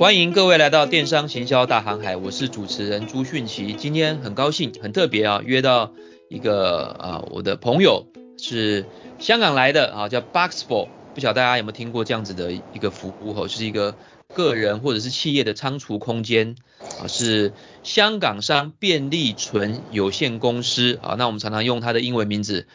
[0.00, 3.74] 欢迎各位来到电商行销大航海，我是主持人朱迅奇。
[3.74, 5.92] 今天很高兴，很特别啊，约到
[6.30, 8.06] 一个啊我的朋友
[8.38, 8.86] 是
[9.18, 10.88] 香港来的啊，叫 Box4。
[11.14, 13.34] 不晓得大家有没有听过这样子的一个服务？
[13.38, 13.94] 哦，就是一个
[14.32, 16.56] 个人或者是企业的仓储空间
[17.02, 21.16] 啊，是香港商便利存有限公司啊。
[21.18, 22.66] 那我们常常用它的英文名字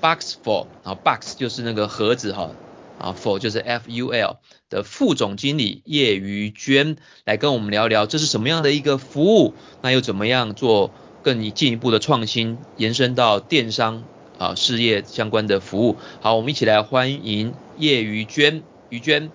[0.00, 2.50] Box4 啊，Box 就是那个盒子哈。
[3.02, 4.36] ，for 就是 F U L
[4.70, 9.54] 的副总经理叶瑜娟来跟我们聊聊，这是什么样的一个服务？
[9.80, 10.92] 那又怎么样做
[11.22, 14.04] 更进一步的创新，延伸到电商
[14.38, 15.96] 啊事业相关的服务？
[16.20, 19.30] 好，我们一起来欢迎叶瑜娟，瑜娟。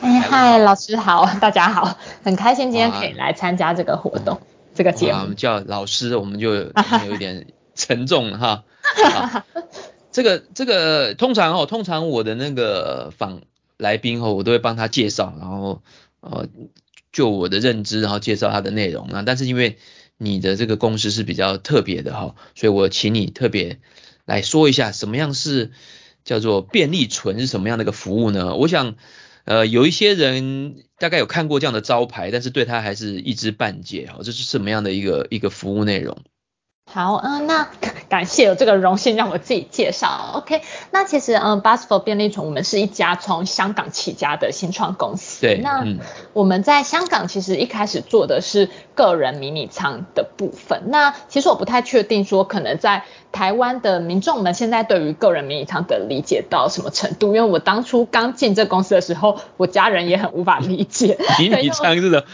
[0.00, 4.40] 哎嗨，老师好，大家好，很开心今天可以来参加这个活动，
[4.74, 5.20] 这个节目。
[5.20, 6.54] 我们叫老师，我们就
[7.06, 8.64] 有一点沉重哈。
[10.16, 13.42] 这个这个通常哦，通常我的那个访
[13.76, 15.82] 来宾哦，我都会帮他介绍，然后
[16.20, 16.48] 呃，
[17.12, 19.22] 就我的认知，然后介绍他的内容啊。
[19.26, 19.76] 但是因为
[20.16, 23.78] 你的这个公司是比较特别的哈，所以我请你特别
[24.24, 25.70] 来说一下，什么样是
[26.24, 28.56] 叫做便利存是什么样的一个服务呢？
[28.56, 28.96] 我想
[29.44, 36.16] 呃，有一些人大概有看过这样的招牌，但是对他还是一知半解哈，这是什么样的一个一个服务内容？
[36.88, 37.68] 好，嗯，那
[38.08, 40.34] 感谢有这个荣幸让我自己介绍。
[40.34, 45.40] OK，那其实嗯，Box4 便利存我们是一家从香港起家的新创公司。
[45.42, 45.84] 对，那
[46.32, 50.84] 我们在香港其实一开始做的是个人迷你仓的部分。
[50.86, 57.34] 那其实我不太确定说，可能在台湾的民众们现在对于个人迷你仓的理解到什么程度？
[57.34, 61.18] 因为我当初刚进这公司的时候，我家人也很无法理解。
[61.40, 62.24] 迷你仓是的，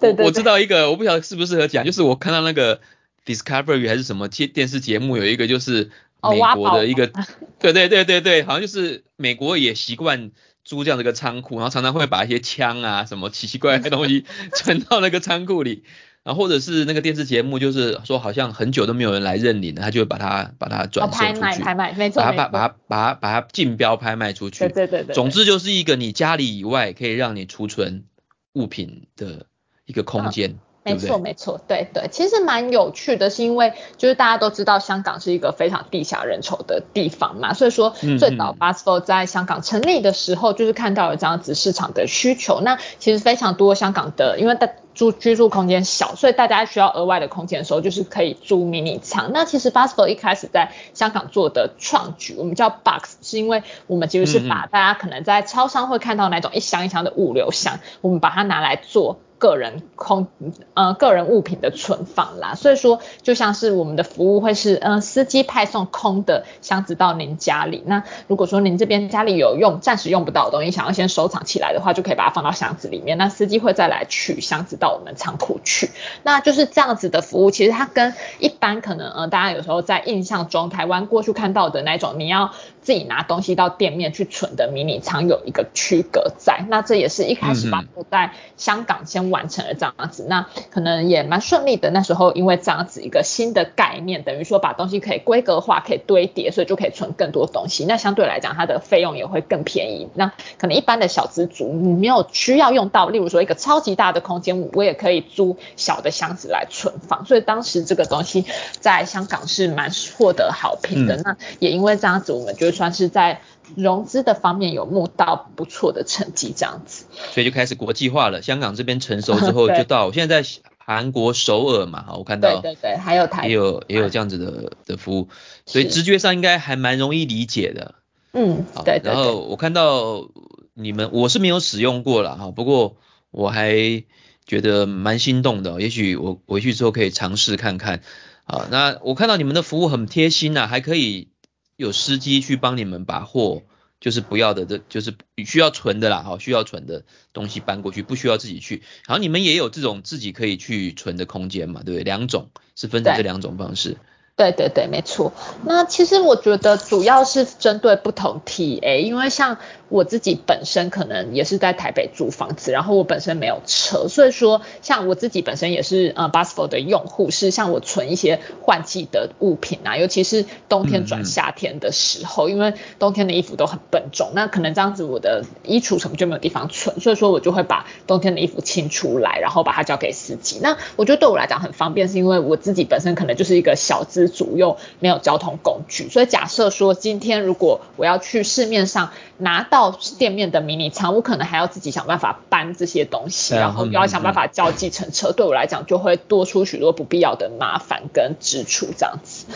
[0.00, 0.26] 对，对对。
[0.26, 2.80] 我知道一个，我不晓得适不适合讲，就是我看到那个。
[3.26, 5.90] Discovery 还是什么电电视节目，有一个就是
[6.22, 7.08] 美国的一个，
[7.58, 10.30] 对对对对对，好像就是美国也习惯
[10.64, 15.82] 租这样的一个仓库，然后常常会把一些枪啊什么奇奇怪怪的东西 存到那个仓库里，
[16.22, 28.04] 然后或者是那个电视节目就是说好像很久都没有人来认领了，他就会把它把它转售出去，拍卖拍卖，没错，把它把把它把它把它竞标拍卖出去，对对对对，总之就是一个你家里以外可以让你储存
[28.52, 29.46] 物品的
[29.84, 30.58] 一个空间。
[30.92, 42.60] 没错，没错，对对，其实蛮有趣的，是因为就是大家都知道香港是一个非常地狭人稠的地方嘛，所以说最早 Box4 在香港成立的时候，就是看到了这样子市场的需求。
[42.60, 49.30] 那其实非常多香港的，因为大住居住空间小，所以大家需要额外的空间的时候，就是可以租迷你仓。
[49.32, 59.18] 那其实 Box4 一开始在香港做的创举，我们叫 Box，是因为我们其实是把大家可能在超商会看到那种一箱一箱的物流箱，我们把它拿来做。
[59.38, 60.28] 个人空
[60.74, 67.82] 呃个人物品的存放啦，所以说就像是我们的服务会是呃司机派送空的箱子到您家里。
[67.86, 73.18] 那如果说您这边家里有用暂时用不到的东西，想要先收藏起来的话，就可以把它放到箱子里面。
[73.18, 75.90] 那司机会再来取箱子到我们仓库去。
[76.22, 82.52] 那就是这样子的服务，其实它跟一般可能呃大家有时候在印象中台湾过去看到的那种你要
[82.86, 86.64] 自己拿东西到店面去存的迷你仓有一个区隔在。
[86.70, 89.26] 那这也是一开始把我在香港先。
[89.26, 91.90] 完成了这样子，那可能也蛮顺利的。
[91.90, 97.84] 那时候因为这样子一个新的概念，等于说把东西可以规格化，可以堆叠，所以就可以存更多东西。
[97.86, 100.06] 那相对来讲，它的费用也会更便宜。
[100.14, 107.26] 那可能一般的小资族，你没有需要用到，例如说一个超级大的空间，我也可以租小的箱子来存放。
[107.26, 108.44] 所以当时这个东西
[108.78, 111.16] 在香港是蛮获得好评的。
[111.24, 113.40] 那也因为这样子，我们就算是在。
[113.74, 118.40] 融资的方面有募到不错的成绩，这样子，所以就开始国际化了。
[118.40, 120.48] 香港这边成熟之后， 就到现在在
[120.78, 125.28] 韩国首尔嘛，我看到，对对对，还有台，也有也有这样子的的服务，
[125.66, 127.96] 所以直觉上应该还蛮容易理解的。
[128.34, 129.12] 嗯，好，对，对，对。
[129.12, 130.28] 然后我看到
[130.74, 132.98] 你们，我是没有使用过了哈，不过
[133.32, 134.04] 我还
[134.46, 138.00] 觉得蛮心动的，也许我回去之后可以尝试看看。
[138.44, 141.30] 好，那我看到你们的服务很贴心呐，还可以。
[141.76, 143.62] 有司机去帮你们把货，
[144.00, 145.14] 就是不要的，这就是
[145.44, 148.82] 需要存的啦，哈，需要存的东西搬过去，不需要自己去。
[149.06, 152.04] 然后你们也有这种自己可以去存的空间嘛，对不对？
[152.04, 153.96] 两种是分成这两种方式。
[154.36, 155.32] 对对对，没错。
[155.64, 159.56] 那其实我觉得主要是针对不同 TA，因为像
[159.88, 180.58] 我自己本身可能也是在台北租房子，然后我本身没有车，所以说像我自己本身也是呃 Box4 的用户，是像我存一些换季的物品啊，尤其是冬天转夏天的时候，嗯嗯，因为冬天的衣服都很笨重，那可能这样子我的衣橱什么就没有地方存，所以说我就会把冬天的衣服清出来，然后把它交给司机。
[180.60, 184.16] 那我觉得对我来讲很方便，是因为我自己本身可能就是一个小资。
[184.16, 186.08] 资族又没有交通工具。
[186.08, 189.75] 所以假设说今天如果我要去市面上拿到
[190.18, 199.46] 店面的迷你仓，我可能还要自己想办法搬这些东西，然后又要想办法叫计程车，对我来讲就会多出许多不必要的麻烦跟支出这样子。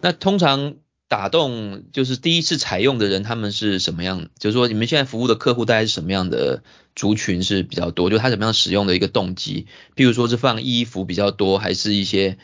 [0.00, 0.74] 那通常。
[1.10, 4.28] 打动就是第一次采用的人，他们是什么样？
[4.38, 6.62] 就是说，你们现在服务的客户大概是什么样的
[6.94, 8.10] 族群是比较多？
[8.10, 9.66] 就他怎么样使用的一个动机？
[9.96, 12.36] 譬如说是放衣服比较多，还是一些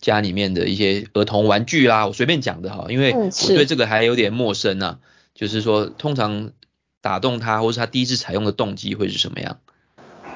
[0.00, 2.06] 家里面的一些儿童玩具啦？
[2.06, 4.98] 我随便讲的哈，因为我对这个还有点陌生啊。
[5.34, 6.52] 就是说，通常
[7.00, 9.58] 打动他，或是他第一次采用的动机会是什么样？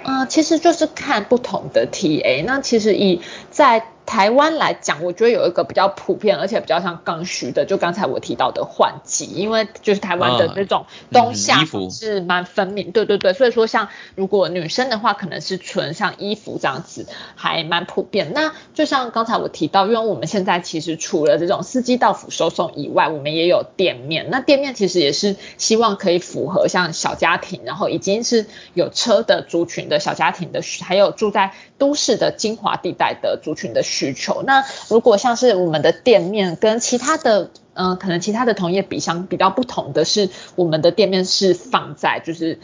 [0.03, 2.45] 啊、其实就是看不同的 TA。
[2.45, 18.33] 那其实以在台湾来讲，我觉得有一个比较普遍，而且比较像刚需的，就刚才我提到的换季，因为就是台湾的那种冬夏是蛮分明，对对对，所以说像如果女生的话，可能是纯像衣服这样子，还蛮普遍。
[18.33, 34.43] 那就像刚才我提到，因为我们现在其实除了这种司机到府收送以外，我们也有店面，那店面其实也是希望可以符合像小家庭，然后已经是有车的族群的小家庭的，还有住在都市的精华地带的族群的需求。
[34.43, 42.59] 那如果像是我们的店面跟其他的，嗯、可能其他的同业比相比较不同的是，我们的店面是放在就是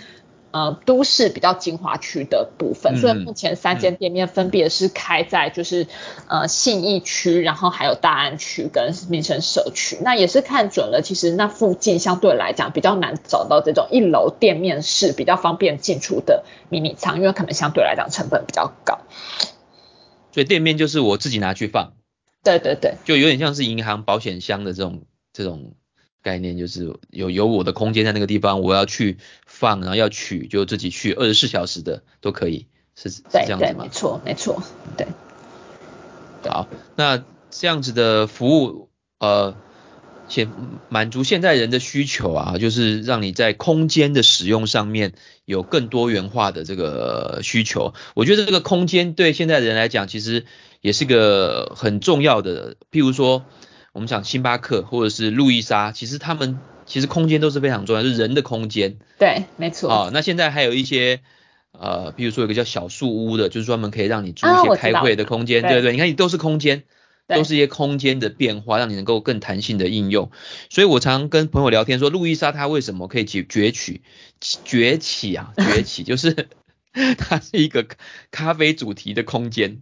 [0.54, 5.88] 呃都市比较精华区的部分，所以目前三间店面分别是开在就是
[6.28, 9.98] 呃信义区，然后还有大安区跟民生社区。
[10.00, 19.00] 那也是看准了，其实那附近相对来讲比较难找到这种一楼店面是比较方便进出的迷你仓，因为可能相对来讲成本比较高。
[20.30, 21.94] 所以店面就是我自己拿去放，
[22.44, 25.02] 对对对，就有点像是银行保险箱的这种
[25.32, 25.74] 这种
[26.24, 32.66] 概念，就是有有我的空间在那个地方，我要去放，然后要取就自己去，二十四小时的都可以，
[32.96, 33.66] 是是这样子吗？
[33.66, 34.62] 对对，没错没错，
[34.96, 35.06] 对。
[36.42, 36.66] 好，
[36.96, 38.88] 那这样子的服务，
[39.20, 39.54] 呃。
[40.26, 40.50] 现
[40.88, 45.12] 满足现代人的需求啊，就是让你在空间的使用上面
[45.44, 47.92] 有更多元化的这个需求。
[48.14, 50.46] 我觉得这个空间对现在人来讲，其实
[50.80, 52.76] 也是个很重要的。
[52.90, 53.44] 譬如说，
[53.94, 58.98] 我们讲星巴克或者是路易莎，其实他们其实空间都是非常重要，就是人的空间。
[59.18, 59.90] 对，没错。
[59.90, 61.20] 啊，那现在还有一些
[61.72, 65.92] 呃，比如说有个叫小树屋的，就是专门可以让你租一些开会的空间，啊、对不对？
[65.92, 66.82] 你看，你都是空间。
[67.26, 70.30] 都是一些空间的变化，让你能够更弹性的应用。
[70.68, 74.02] 所以我常跟朋友聊天说，路易莎它为什么可以崛崛起？
[74.42, 76.48] 崛起啊，崛起就是
[77.16, 77.86] 它是一个
[78.30, 79.80] 咖啡主题的空间。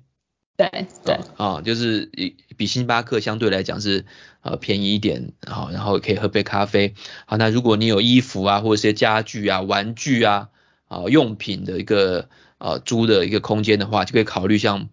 [0.57, 2.11] 对对啊，就是
[2.57, 4.05] 比星巴克相对来讲是
[4.43, 6.95] 呃便宜一点，好，然后可以喝杯咖啡。
[7.27, 10.49] 好，那如果你有衣服啊，或者一些家具啊、玩具啊、
[10.89, 12.29] 啊用品的一个
[12.59, 14.89] 呃租的一个空间的话，就可以考虑像。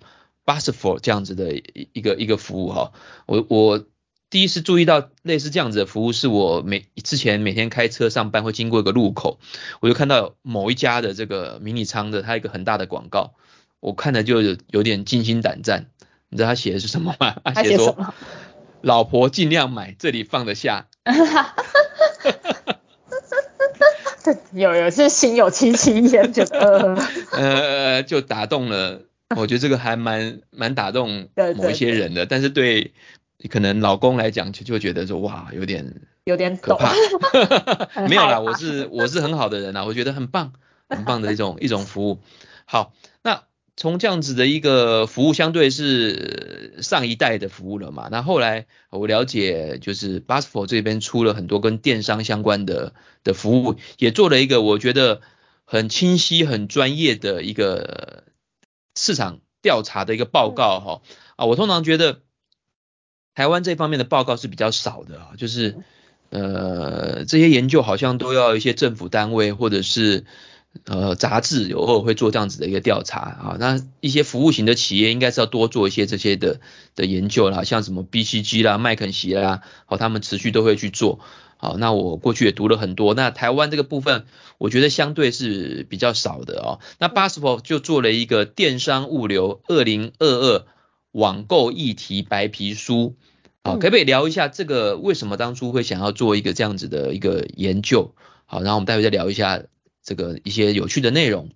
[0.45, 1.61] Busfor 这样子的
[1.93, 2.91] 一个一个服务哈，
[3.27, 3.85] 我我
[4.31, 9.39] 第一次注意到类似这样子的服务，是我每之前每天开车上班会经过一个路口，
[9.79, 13.35] 我就看到某一家的这个迷你仓的，它一个很大的广告，
[13.79, 15.87] 我看了就有有点惊心胆战。
[16.29, 17.35] 你知道他写的是什么吗？
[17.43, 18.13] 他写说，
[18.81, 20.87] 老婆尽量买，这里放得下。
[24.53, 26.95] 有有是心有戚戚焉，觉得
[27.33, 29.01] 呃就打动了。
[29.35, 32.93] 我觉得这个还蛮蛮打动 某一些人的，但是对
[33.49, 36.93] 可能老公来讲就就觉得说哇有点有点可怕，
[38.07, 40.53] 没有啦，我是我是很好的人啦，我觉得很棒
[40.89, 42.19] 很棒的一种一种服务。
[42.65, 43.08] 好，那
[43.79, 52.93] 从这样子的一个服务，相对是上一代的服务了嘛，那后来我了解就是 Busfor 这边出了很多跟电商相关的
[53.23, 55.21] 的服务，也做了一个我觉得
[55.63, 58.25] 很清晰很专业的一个。
[58.95, 61.01] 市场调查的一个报告哈
[61.37, 62.19] 啊，我通常觉得
[63.33, 65.77] 台湾这方面的报告是比较少的啊，就是
[66.31, 70.25] 呃这些研究好像都要一些政府单位或者是
[70.85, 76.59] 呃杂志有偶尔会做这样子的一个调查啊，那一些服务型的企业应该是要多做一些这些的
[76.95, 81.19] 的研究啦，像什么 BCG 啦、麦肯锡啦，好，他们持续都会去做。
[81.61, 83.13] 好，那我过去也读了很多。
[83.13, 84.23] 那台湾这个部分，
[84.57, 86.79] 我觉得相对是比较少的哦。
[86.99, 90.65] 那 Busfor 就做了一个电商物流二零二二
[91.11, 93.17] 网购议题白皮书。
[93.61, 98.13] 好，可不可以聊一下这个为什么当初会想要做一个这样子的一个研究？
[98.45, 99.61] 好，然后我们待会再聊一下
[100.09, 101.49] 这个一些有趣的内容。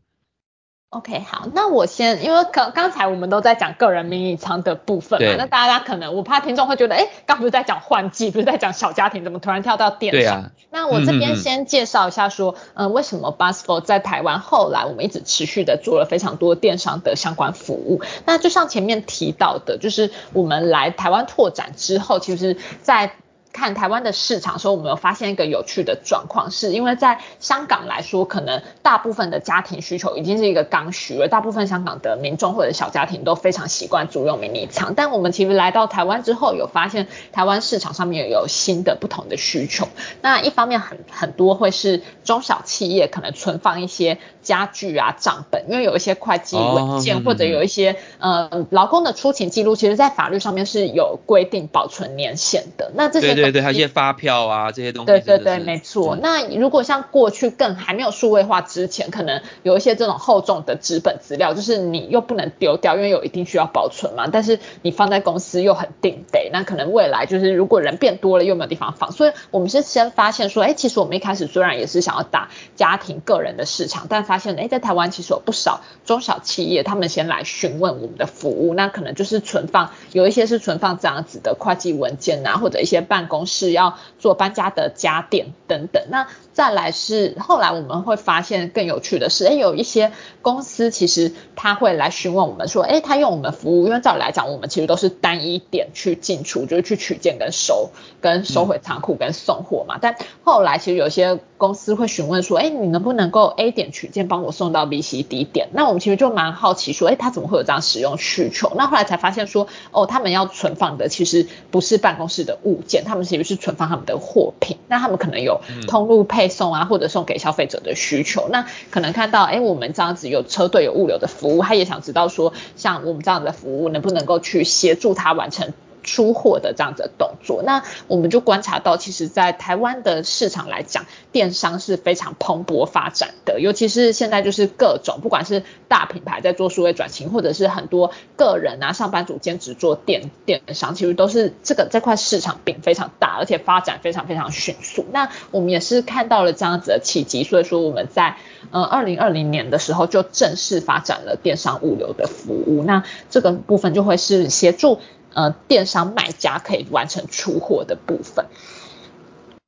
[0.90, 10.22] OK，好，那我先，因为刚刚才我们都在讲个人迷你仓的部分嘛，那大家可能我怕听众会觉得，哎，刚不是在讲换季，不是在讲小家庭，怎么突然跳到电商？
[10.22, 10.52] 对啊。
[10.70, 18.04] 那我这边先介绍一下，说，嗯，嗯，嗯，为什么 BOSSFOR 在台湾后来我们一直持续的做了非常多电商的相关服务？
[18.28, 23.16] 那就像前面提到的，就是我们来台湾拓展之后，其实，在
[23.54, 34.96] 看台湾的市场的时候，我们有发现一个有趣的状况，是因为在香港来说，可能大部分的家庭需求已经是一个刚需了，大部分香港的民众或者小家庭都非常习惯租用迷你仓。
[34.96, 39.88] 但我们其实来到台湾之后，有发现台湾市场上面有新的不同的需求。
[40.22, 52.92] 那一方面很很多会是中小企业可能存放一些家具啊账本，因为有一些会计文件、或者有一些呃劳工的出勤记录，其实在法律上面是有规定保存年限的。
[52.96, 53.43] 那这些。
[53.52, 55.06] 对对，还有 一些发票啊这些东西。
[55.08, 56.16] 对对对，没错。
[56.16, 64.28] 那如果像过去更还没有数位化之前，可能有一些这种厚重的纸本资料，就是你又不能丢掉，因为有一定需要保存嘛。
[64.32, 83.33] 但是你放在公司又很定得，那可能未来就是如果人变多了又没有地方放，所以我们是先发现说，哎，其实我们一开始虽然也是想要打家庭个人的市场，但发现哎，在台湾其实有不少中小企业，他们先来询问我们的服务，那可能就是存放有一些是存放这样子的会计文件啊，或者一些办公。
[83.34, 90.12] 公司要做搬家的家电等等，那再来是后来我们会发现更有趣的是，诶，有一些
[90.44, 97.90] 公司其实他会来询问我们说，诶，他用我们服务，因为照理来讲，我们其实都是单一点去进出，就是去取件跟收，
[98.22, 99.98] 跟收回仓库跟送货嘛。
[100.00, 105.70] 但后来其实有些公司会询问说，诶，你能不能够 A 点取件帮我送到 B、C、D 点？
[105.74, 108.72] 那我们其实就蛮好奇说，诶，他怎么会有这样使用需求？
[108.75, 114.77] 那后来才发现说，哦，他们要存放的其实不是办公室的物件，他们其实是存放他们的货品。
[114.88, 118.48] 那他们可能有通路配送啊，或者送给消费者的需求。
[118.50, 125.74] 那可能看到，哎，我们这样子有车队有物流的服务，他也想知道说，像我们这样的服务能不能够去协助他完成。
[126.04, 145.06] 出货的这样子的动作，那我们就观察到，其实，在台湾的市场来讲，电商是非常蓬勃发展的，尤其是现在就是各种，不管是大品牌在做数位转型，或者是很多个人啊、上班族兼职做电电商，其实都是这个这块市场饼非常大，而且发展非常非常迅速。
[145.12, 148.38] 那我们也是看到了这样子的契机，所以说我们在
[148.72, 152.84] 呃二零二零年的时候就正式发展了电商物流的服务。
[152.84, 155.00] 那这个部分就会是协助。
[155.34, 158.46] 呃，电商卖家可以完成出货的部分。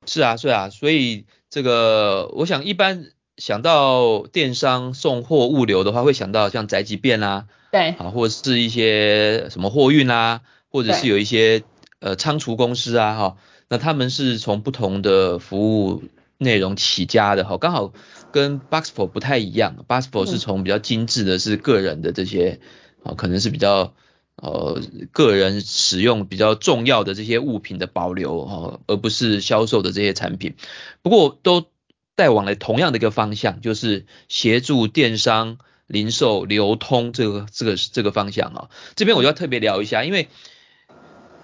[0.07, 3.07] 是啊，是啊，所以这个我想一般
[3.38, 11.63] 想到电商送货物流的话，会想到像宅急便啊，对，啊，或者是一些什么货运啊，或者是有一些
[12.00, 16.03] 呃仓储公司啊，哈，那他们是从不同的服务
[16.38, 17.91] 内容起家的，哈，刚好
[18.31, 22.60] 跟 BOSSFOR 不太一样，BOSSFOR 是从比较精致的，是个人的这些，
[23.03, 23.95] 啊，可能是比较。
[24.36, 24.82] 呃，
[25.13, 30.56] 个人使用比较重要的这些物品的保留哦，而不是销售的这些产品。
[31.01, 31.68] 不过都
[32.15, 38.70] 带往了同样的一个方向，就是协助电商零售流通这个这个这个方向啊。
[38.96, 40.27] 这边我就要特别聊一下，因为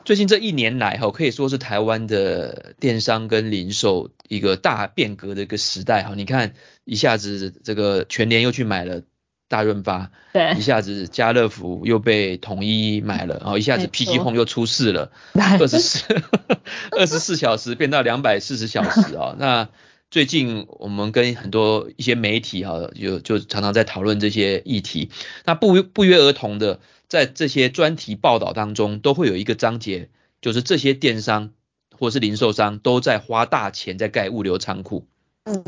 [0.04, 6.14] 最近这一年来哈，可以说是台湾的电商跟零售一个大变革的一个时代哈。
[6.16, 9.02] 你看一下子这个全联又去买了。
[9.52, 16.06] 大润发，对，一下子家乐福又被统一买了，然后一下子 PG Home 又出事了， 二十四
[16.98, 19.36] 二十四小时变到两百四十小时啊。
[19.38, 19.68] 那
[20.10, 25.10] 最近我们跟很多一些媒体哈，就就常常在讨论这些议题。
[25.44, 26.80] 那不不约而同的，
[27.10, 30.08] 在这些专题报道当中，都会有一个章节，
[30.42, 31.52] 就是这些电商
[32.00, 35.06] 或者是零售商都在花大钱在盖物流仓库。
[35.44, 35.62] 嗯。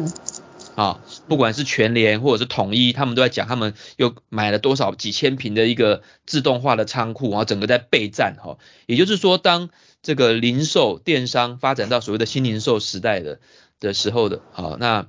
[0.76, 8.58] 啊，不管是全联或者是统一，他们都在讲他们又买了多少几千平的一个自动化的仓库，然后整个在备战哈。
[8.86, 9.70] 也就是说，当
[10.02, 13.40] 这个零售电商发展到所谓的新零售时代的
[13.80, 15.08] 的时候的，啊，那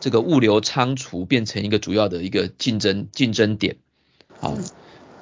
[0.00, 3.76] 这个物流仓储变成一个主要的一个竞争竞争点，
[4.38, 4.56] 好，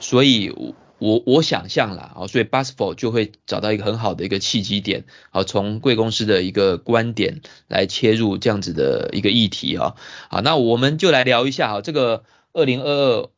[0.00, 0.52] 所以。
[0.98, 9.94] 我我想象啦，啊，所以 BOSSFOR 就会找到一个很好的一个契机点，好，从贵公司的一个观点来切入这样子的一个议题啊，
[10.28, 13.30] 好，那我们就来聊一下哈，这个二零二二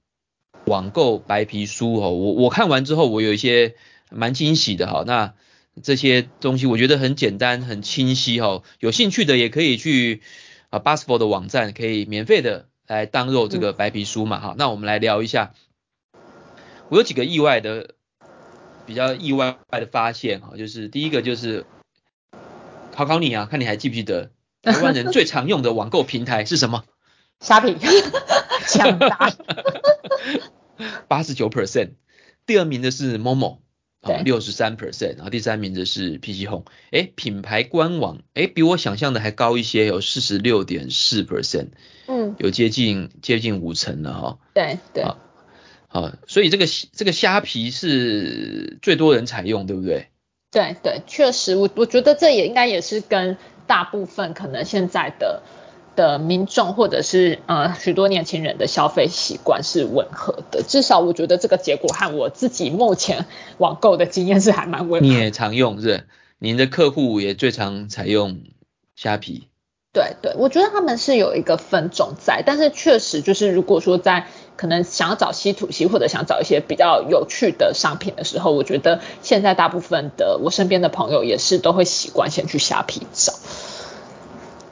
[0.65, 3.75] 网购白皮书哦，我我看完之后我有一些
[4.11, 5.35] 蛮惊喜的哈，那
[5.83, 10.23] 这些东西我觉得很简单很清晰哈，有兴趣的也可以去
[10.71, 15.53] 啊 BOSSFOR 的网站可以免费的来 download 这个白皮书嘛哈，那我们来聊一下。
[16.91, 17.95] 我有几个意外的，
[18.85, 21.65] 比较意外的发现哈，就是第一个就是
[22.93, 24.33] 考考你啊，看你还记不记得
[24.63, 26.85] 台湾人最常用的网购平台是什么？
[27.41, 27.77] 虾皮。
[28.69, 29.33] 抢答。
[31.09, 31.93] 八十九 percent，
[32.47, 33.59] 第二名的是 Momo，
[34.01, 41.69] 啊，六十三 percent，然后第三名的是 PC Home，哎，品牌官网，哎，比我想象的还高一些，有四十六点四 percent，
[42.07, 44.39] 嗯，有接近接近五成了哈。
[44.55, 45.05] 对对。
[45.05, 45.19] 好，
[45.93, 50.09] 好，所以这个这个虾皮是最多人采用，对不对？
[50.51, 55.43] 对对，确实，我我觉得这也应该也是跟大部分可能现在的。
[55.97, 63.27] 的民众或者是呃许多年轻人的消费习惯是吻合的，至少我觉得这个结果和我自己目前
[63.59, 65.07] 网购的经验是还蛮吻合。
[65.07, 66.07] 你也常用是？
[66.39, 68.45] 您的客户也最常采用
[68.95, 69.49] 虾皮？
[69.93, 83.33] 对对，我觉得他们是有一个分众在，但是确实就是如果说在可能想要找 C to C 或者想找一些比较有趣的商品的时候，我觉得现在大部分的我身边的朋友也是都会习惯先去虾皮找。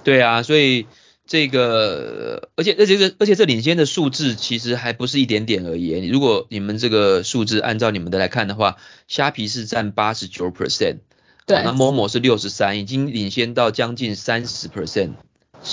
[0.05, 0.87] 对啊，所以。
[1.31, 6.09] 这个，而且而且这而且这领先的数字其实还不是一点点而已。
[6.09, 8.77] 如果你们这个数字按照你们的来看的话，
[9.09, 11.01] 虾皮是占八十九 percent，
[11.49, 15.15] 对，那 Momo 是六十三，已经领先到将近三十 percent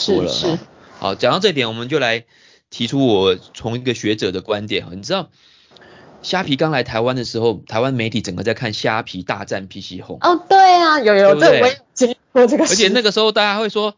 [0.08, 0.32] 多了。
[0.32, 0.60] 是是。
[0.98, 2.26] 好，讲到这点，我们就来
[2.72, 4.88] 提出我从一个学者的观点。
[4.92, 5.30] 你知道，
[6.24, 10.20] 虾皮刚来台湾的时候，台湾媒体整个在看虾皮大战 PC Home。
[10.22, 12.64] 哦，对啊，有有，对，我也经过这个。
[12.64, 13.96] 而且那个时候大家会说。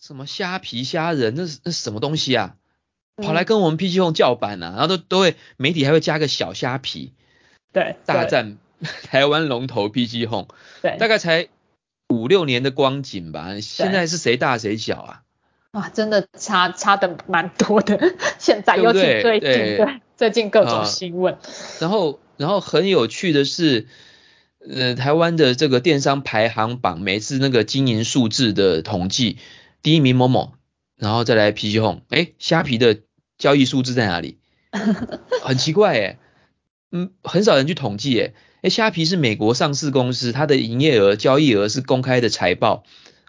[0.00, 2.56] 什么虾皮虾人，那是那什么东西啊？
[3.16, 7.14] 跑来跟我们 PC Home 叫板啊，然后都都会媒体还会加个小虾皮，
[7.72, 8.58] 对，大战
[9.04, 10.48] 台湾龙头 PG Home，
[10.82, 11.48] 对，大概才
[12.08, 15.22] 五六年的光景吧，现在是谁大谁小啊？
[15.72, 21.36] 哇，真的差差的蛮多的， 现在尤其最近对最近各种新闻，
[21.80, 23.86] 然后然后很有趣的是。
[24.66, 29.36] 呃，台湾的这个电商排行榜，每次那个经营数字的统计，
[29.82, 30.52] 第一名 Momo，
[30.96, 33.00] 然后再来 PG Home，哎，虾皮的
[33.36, 34.38] 交易数字在哪里？
[35.44, 36.18] 很奇怪哎，
[36.92, 38.32] 嗯，很少人去统计哎，
[38.64, 42.82] 哎，虾皮是美国上市公司，它的营业额、交易额是公开的财报，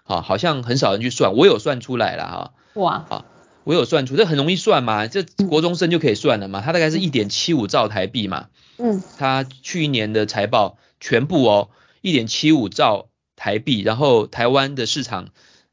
[0.04, 3.24] 啊，好像很少人去算，我有算出来了哈，哇，啊，
[3.64, 8.46] 我有算出，这很容易算嘛，这国中生就可以算了嘛，它大概是一点七五兆台币嘛，
[8.78, 10.78] 嗯，它去年的财报。
[10.98, 11.68] 全部哦，
[12.00, 15.28] 一点七五兆台币，然后台湾的市场，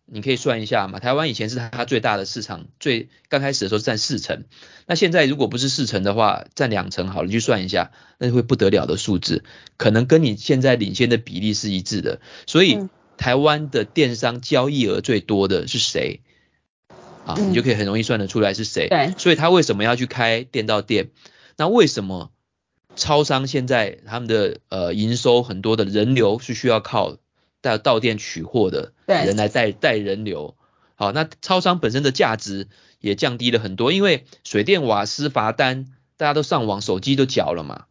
[0.06, 1.00] 你可以算一下嘛。
[1.00, 4.44] 台湾以前是它最大的市场，最刚开始的时候是占四成，
[4.86, 9.44] 那现在如果不是四成的话，占两成好了，你去算一下，那会不得了的数字，
[9.78, 12.20] 可能跟你现在领先的比例是一致的。
[12.46, 12.88] 所以
[13.18, 16.22] 台湾的电商交易额最多的是谁？
[17.26, 18.88] 啊，你就可以很容易算得出来是谁。
[18.90, 21.10] 对，所以他为什么要去开店到店？
[21.58, 22.32] 那为什么？
[22.96, 27.18] 超商现在他们的呃营收很多的人流是需要靠
[27.64, 30.56] 到到店取货的人来带带人流，
[30.94, 32.68] 好，那超商本身的价值
[33.00, 37.86] 也降低了很多，因为水电瓦斯罚单大家都上网手机都缴了嘛，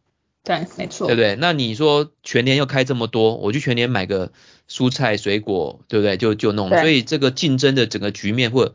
[0.45, 1.35] 对，没错，对不对？
[1.35, 4.31] 那你说全年又开这么多，我就全年买个
[4.69, 6.15] 蔬菜水果，对不对？
[6.15, 8.73] 就就弄，所以这个竞争的整个局面或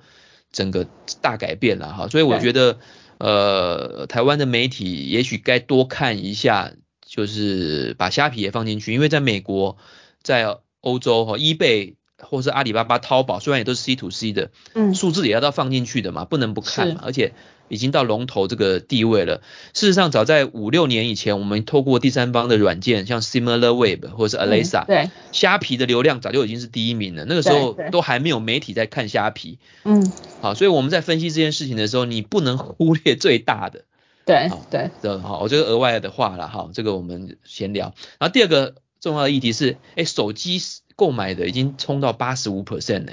[0.53, 0.87] 整个
[1.23, 2.79] 大改变了哈，所以我觉得。
[3.21, 6.71] 呃，台湾的媒体也许该多看一下，
[7.05, 9.77] 就是把虾皮也放进去，因为在美国、
[10.23, 10.57] 在
[10.89, 17.33] 欧洲哈，eBay 或是阿里巴巴、淘宝，虽然也都是 C to C 的，嗯，数字也要到放进去的嘛，不能不看嘛，而且。
[17.71, 19.43] 已经到龙头这个地位了。
[19.75, 27.27] 事实上，早在五六年以前，我们透过第三方的软件，像 SimilarWeb 或者是 Alesa，、嗯、对，虾皮的流量早就已经是第一名了。
[27.27, 29.59] 那个时候都还没有媒体在看虾皮。
[29.85, 33.85] 嗯，好，所以我们在分析这件事情的时候，你不能忽略最大的。
[34.25, 37.93] 对对的，好，我这个额外的话了哈，这个我们闲聊。
[38.19, 40.61] 然后第二个重要的议题是，哎，手机
[40.97, 43.13] 购买的已经冲到八十五 percent 呢。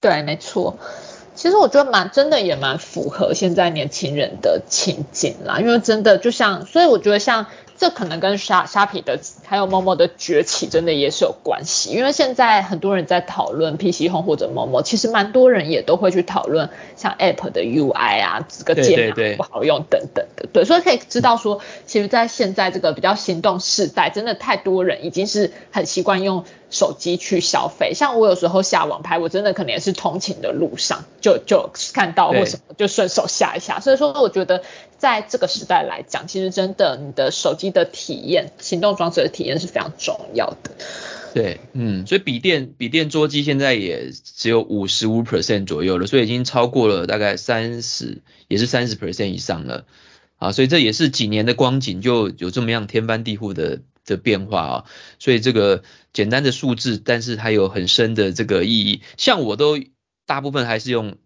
[0.00, 0.78] 对，没错。
[1.34, 7.46] 其实我觉得蛮真的也蛮符合现在年轻人的情景啦，因为真的就像，所以我觉得像。
[7.78, 27.94] 这可能跟虾虾皮的还有 Momo 的崛起真的也是有关系，因为现在很多人在讨论 PC Home 或者 Momo，其实蛮多人也都会去讨论像 App 的 UI 啊，这个界面不好用等等的，对，所以可以知道说，其实，在现在这个比较行动时代，真的太多人已经是很习惯用手机去消费。
[27.94, 34.62] 像我有时候下网拍，我真的可能也是通勤的路上就就看到或什么就顺手下一下，所以说我觉得。
[34.98, 40.70] 在这个时代来讲，其实真的你的手机的体验，行动装置的体验是非常重要的。
[41.34, 49.84] 对，嗯，所以笔电笔电桌机现在也只有五十五 percent 左右了，所以已经超过了大概三十，也是三十 percent 以上了。
[50.36, 54.84] 啊，所以这也是几年的光景就有这么样天翻地覆的的变化啊。
[55.18, 55.82] 所以这个
[56.12, 59.02] 简单的数字，但是它有很深的这个意义。
[59.16, 59.78] 像我都
[60.26, 61.16] 大部分还是用。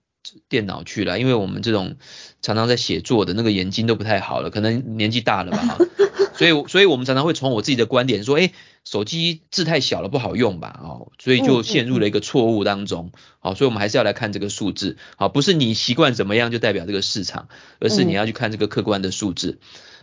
[0.50, 1.96] 电脑去了，因为我们这种
[2.42, 5.78] 常常在写作的那个眼睛都不太好了，可能年纪大了吧，
[6.34, 8.52] 所以所以我们常常会从我自己的观点说，哎，
[8.84, 17.48] 手机字太小了不好用吧，哦，所以就陷入了一个错误当中，好，所以我们还是要来看这个数字，好，不是你习惯怎么样就代表这个市场，
[17.78, 19.58] 而是你要去看这个客观的数字。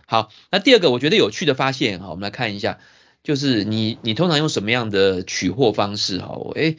[0.06, 2.78] 好，那第二个我觉得有趣的发现，哈，我们来看一下，
[3.24, 6.76] 就是你你通常用什么样的取货方式，哈，哎。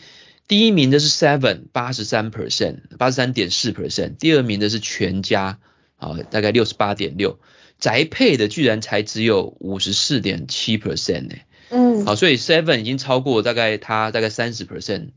[0.49, 5.59] 第一名的是 Seven 八十三 percent 八十三点四 percent，第二名的是全家
[5.97, 7.39] 啊，大概六十八点六，
[7.77, 11.35] 宅配的居然才只有五十四点七 percent 呢，
[11.69, 15.09] 嗯，好，所以 Seven 已经超过大概它大概三十 percent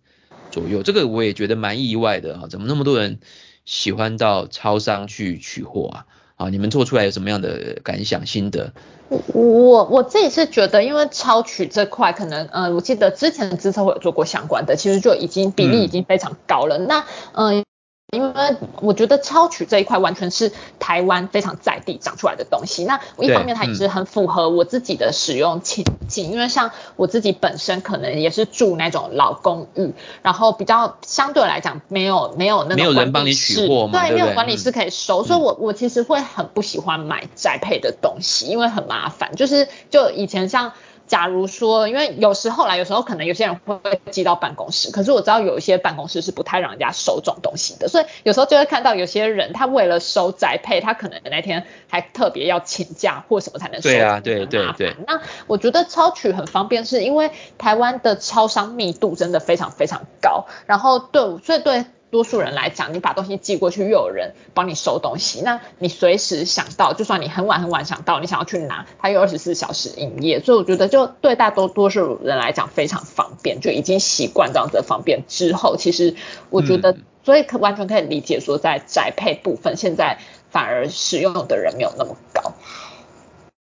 [0.51, 3.19] 左右，这个我也觉得蛮意外的啊，怎么那么多人
[3.65, 6.07] 喜欢到超商去取货啊？
[6.43, 8.73] 啊，你们做出来有什么样的感想心得？
[9.09, 16.79] 我我自己是觉得，因为超取这块可能，呃，我记得之前的资策会有做过相关的，其实就已经比例已经非常高了。
[16.79, 17.65] 嗯、那，嗯、呃。
[18.15, 22.85] 因为我觉得超取这一块完全是台湾非常在地长出来的东西。
[22.85, 39.35] 那一方面它也是很符合我自己的使用情境，嗯、因为像我自己本身可能也是住那种老公寓，然后比较相对来讲没有没有那种没有人帮你取货嘛，对，对，对，没有管理师可以收，嗯、所以我我其实会很不喜欢买宅配的东西，因为很麻烦。
[39.37, 40.71] 就是就以前像。
[41.13, 53.91] 假如说，因为有时候啦，有时候可能有些人会寄到办公室，可是我知道有一些办公室是不太让人家收这种东西的，所以有时候就会看到有些人他为了收宅配，他可能那天还特别要请假或什么才能收。
[53.91, 54.97] 对啊，对对对。
[55.07, 61.85] 那我觉得超取很方便，是因为台湾的超商密度真的非常非常高，然后对，所以对。
[62.13, 76.15] 多数人来讲，你把东西寄过去，又有人帮你收东西，那你随时想到，就算你很晚很晚想到，你想要去拿，它有二十四小时营业，所以我觉得就对大多多数人来讲非常方便，就已经习惯这样子的方便之后，其实
[76.51, 80.21] 我觉得，嗯、所以可完全可以理解说，在宅配部分，现在
[80.51, 82.53] 反而使用的人没有那么高。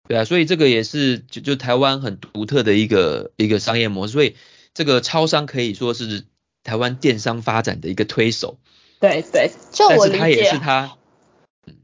[0.09, 4.35] 对啊，所以这个也是就就台湾很独特的一个一个商业模式，所以
[4.75, 6.25] 这个超商可以说是。
[6.65, 8.57] 台湾电商发展的一个推手，
[9.01, 10.97] 对对，就我理解，他也是他，
[11.67, 11.75] 嗯。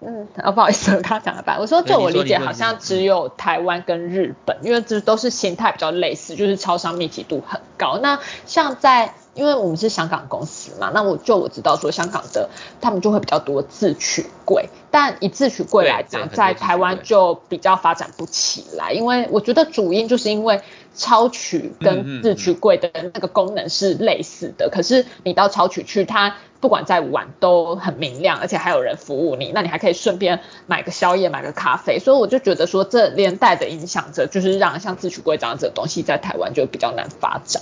[0.00, 7.98] 嗯，啊 不好意思，我刚刚讲了吧，我说就我理解，好像只有台湾跟日本，因为这都是形态比较类似，就是超商密集度很高。
[7.98, 12.48] 那像在因为我们是香港公司嘛，那我就我知道说香港的
[12.80, 20.60] 他们就会比较多自取柜，但以自取柜来讲，在台湾就比较发展不起来，因为我觉得主因就是因为
[20.94, 37.60] 超取跟自取柜的那个功能是类似的，嗯嗯，可是你到超取去，它不管再晚都很明亮，而且还有人服务你，那你还可以顺便买个宵夜、买个咖啡，所以我就觉得说这连带的影响着，就是让像自取柜这样子的东西在台湾就比较难发展。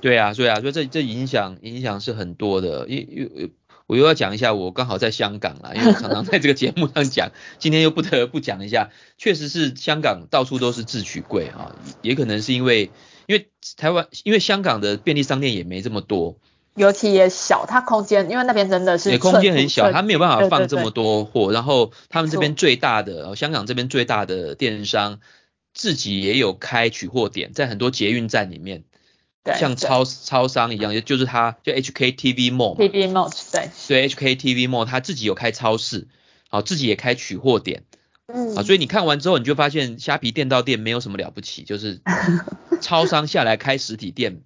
[0.00, 2.86] 对啊，对啊，所以这这影响影响是很多的。
[2.88, 3.50] 因因
[3.86, 12.90] 我又要讲一下，我刚好在香港啦，因为我常常在这个节目上讲， 今天又不得不讲一下，确实是香港到处都是自取柜啊，也可能是因为
[13.26, 16.36] 因为台湾因为香港的便利商店也没这么多，
[16.74, 25.18] 尤其也小，它空间因为那边真的是空间很小，它没有办法放这么多货，然后他们这边最大的香港这边最大的电商
[25.72, 28.84] 自己也有开取货点，在很多捷运站里面。
[29.56, 36.08] 像超超商一样，就是它就 HKTV Mall，TV Mall 对，所以 HKTV Mall 它自己有开超市，
[36.48, 37.84] 好，自己也开取货点，
[38.26, 42.00] 嗯，啊，所以你看完之后，你就发现虾皮店到店没有什么了不起，就是
[42.82, 44.40] 超商下来开实体店，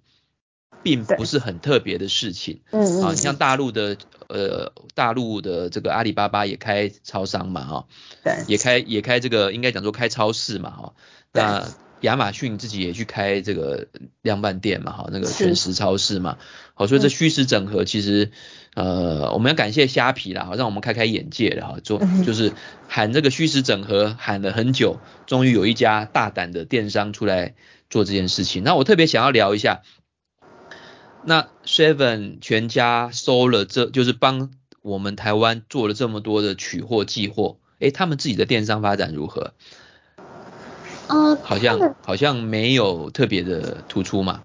[0.83, 3.97] 并不是很特别的事情，嗯啊，你像大陆的
[4.29, 7.87] 呃大陆的这个阿里巴巴也开超商嘛，哈，
[8.23, 10.93] 对，也开也开这个应该讲说开超市嘛，哈，
[11.31, 11.67] 那。
[12.03, 13.87] 亚马逊自己也去开这个
[14.21, 16.37] 量贩店嘛，哈，那个全食超市嘛，
[16.73, 18.31] 好，所以这虚实整合其实，
[18.75, 22.51] 呃，我们要感谢虾皮啦，好，让我们开开眼界了哈，做就是
[22.89, 27.55] 喊这个虚实整合喊了很久，终于有一家大胆的电商出来
[27.89, 28.63] 做这件事情。
[28.63, 29.81] 那我特别想要聊一下，
[31.23, 39.53] 那 Seven 全家收了这，就是帮我们台湾做了这么多的取货寄货，诶，他们自己的电商发展如何？
[41.07, 44.41] 嗯，好像好像没有特别的突出嘛。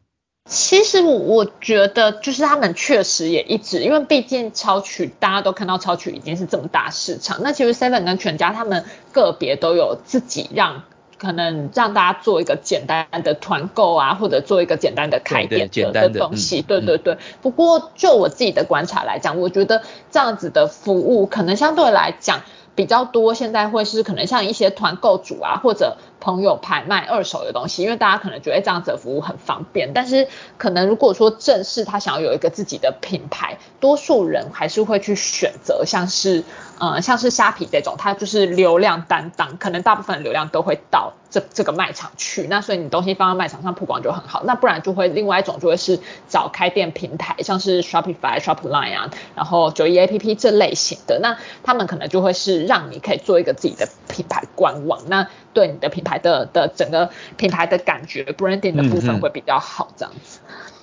[0.51, 10.85] 其实我觉得就是他们确实也一直，因为毕竟超取大家都看到超取已经是这么大市场，那其实 Seven 跟全家他们个别都有自己让
[11.19, 16.63] 可能让大家做一个简单的团购啊，或者做一个简单的开店的的东西。
[16.63, 17.19] 对对对。
[17.43, 22.41] 不过就我自己的观察来讲，我觉得这样子的服务可能相对来讲。
[22.79, 29.91] 比较多，现在会是可能像一些团购主啊，或者朋友拍卖二手的东西，因为大家可能觉得这样子的服务很方便。
[29.93, 36.45] 但是可能如果说正式他想要有一个自己的品牌，多数人还是会去选择像是
[36.81, 42.47] 呃像是虾皮这种，它就是流量担当，可能大部分流量都会到这这个卖场去。
[42.49, 44.43] 那所以你东西放到卖场上曝光就很好。
[44.45, 60.38] 那不然就会另外一种就会是找开店平台，像是 Shopify、Shopline 啊，然后九一 APP 这类型的，那他们可能就会是让你可以做一个自己的品牌官网，那对你的品牌的的整个品牌的感觉 branding 的部分会比较好，这样子。
[60.38, 60.38] 嗯嗯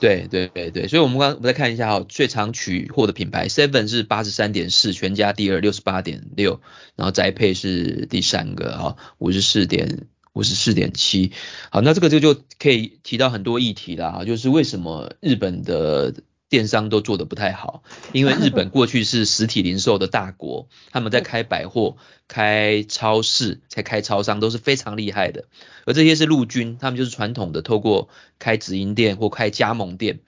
[0.06, 6.62] 对对对对，所以我们刚刚我们再看一下哈，最常取货的品牌 Seven 是八十三点四，全家第二六十八点六，
[6.96, 11.32] 然后宅配是第三个哈，五十四点五十四点七。
[11.72, 16.14] 好，那这个就就可以提到很多议题了哈，就是为什么日本的。
[16.48, 25.46] 电商都做得不太好，因为日本过去是实体零售的大国， 他们在开百货、开超市、才开超商都是非常厉害的。
[25.86, 30.20] 而这些是陆军，他们就是传统的透过开直营店或开加盟店，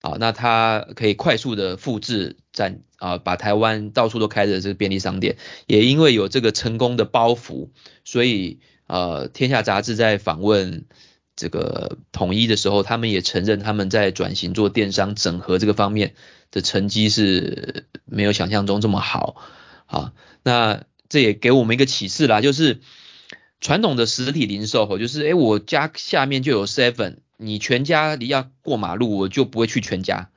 [0.00, 5.36] 啊，那他可以快速的复制在啊，把台湾到处都开着这个便利商店。
[5.66, 7.68] 也因为有这个成功的包袱，
[8.04, 10.84] 所以呃，天下杂志在访问。
[11.38, 16.14] 这个统一的时候，他们也承认他们在转型做电商整合这个方面
[16.50, 19.36] 的成绩是没有想象中这么好
[19.86, 20.12] 啊。
[20.42, 22.80] 那这也给我们一个启示啦，就是
[23.60, 30.30] 传统的实体零售，就是诶我家下面就有 Seven，你全家你要过马路，我就不会去全家，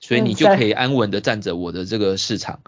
[0.00, 2.60] 所以你就可以安稳的占着我的这个市场。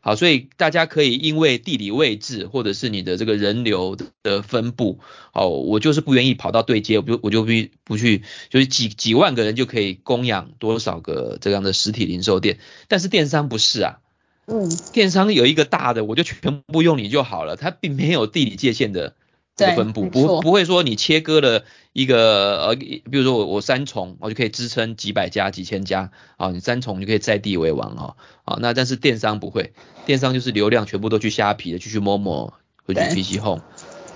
[0.00, 4.98] 好，所以大家可以因为地理位置或者是你的这个人流的分布，
[5.32, 7.50] 哦，我就是不愿意跑到对接，我就我就不
[7.84, 12.58] 不去，就是几几万个人就可以供养多少个这样的实体零售店，
[12.88, 13.98] 但是电商不是啊，
[14.46, 19.14] 嗯，电商有一个大的，我就全部用你就好了，它并没有地理界限的。
[19.60, 29.72] 这个分布不不会说你切割了一个呃，比如说我我三重，我就可以支撑几百家几千家啊，你三重就可以在地为王啊，啊那但是电商不会，
[30.06, 32.52] 电商就是流量全部都去虾皮的，去去 Momo
[32.86, 33.62] 或者 PC Home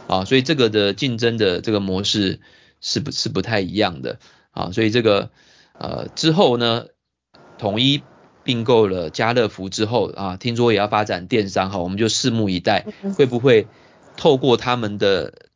[0.06, 2.40] 啊，所以这个的竞争的这个模式
[2.80, 4.18] 是不是不太一样的
[4.52, 5.30] 啊，所以这个
[5.78, 6.86] 呃之后呢，
[7.58, 8.02] 统一
[8.44, 13.66] 并购了家乐福之后啊，听说也要发展电商哈，我们就拭目以待，会不会？
[14.16, 15.48] 透过他们的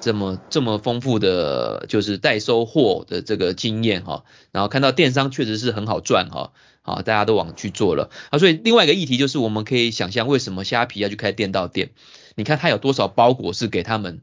[0.00, 11.90] 这么这么丰富的就是代收货的这个经验哈，然后看到电商确实是很好赚哈，好，大家都往去做了啊，所以另外一个议题就是我们可以想象为什么虾皮要去开店到店，
[12.34, 14.20] 你看它有多少包裹是给他们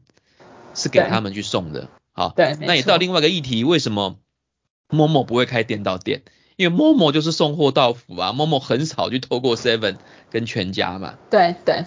[0.74, 4.18] 是给他们去送的，好，对，那也到另外一个议题，为什么
[4.88, 6.22] Momo 不会开店到店？
[6.56, 9.96] 因为 Momo 就是送货到府啊，Momo 很少去透过 Seven
[10.30, 11.84] 跟全家嘛，对对。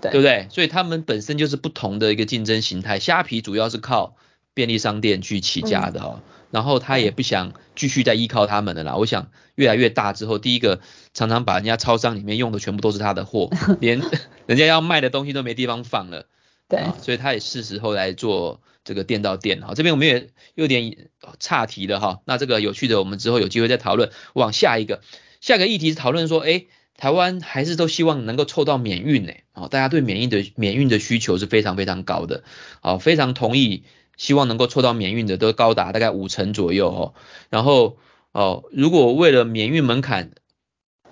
[0.00, 0.46] 对，不对？
[0.50, 2.98] 所以他们本身就是不同的一个竞争形态。
[2.98, 4.16] 虾皮主要是靠
[4.54, 8.96] 便利商店去起家的哦，嗯、然后他也不想继续再依靠他们的啦。
[8.96, 10.80] 我想越来越大之后，第一个
[11.12, 14.00] 常常把人家超商里面用的全部都是他的货， 连
[14.46, 16.26] 人家要卖的东西都没地方放了。
[16.68, 19.60] 对，所以他也是时候来做这个店到店。
[19.60, 21.08] 哈，这边我们也有点
[21.38, 22.20] 岔题了哈。
[22.24, 24.10] 那这个有趣的，我们之后有机会再讨论。
[24.34, 25.00] 往下一个，
[25.40, 26.64] 下一个议题是讨论说，哎。
[27.00, 32.44] 台湾还是都希望能够凑到免运呢，啊，大家对免运的免运的需求是非常非常高的，
[32.82, 33.84] 啊，非常同意，
[34.18, 37.14] 希望能够凑到免运的都高达大概五成左右哦，
[37.48, 37.96] 然后
[38.32, 40.32] 哦，如果为了免运门槛，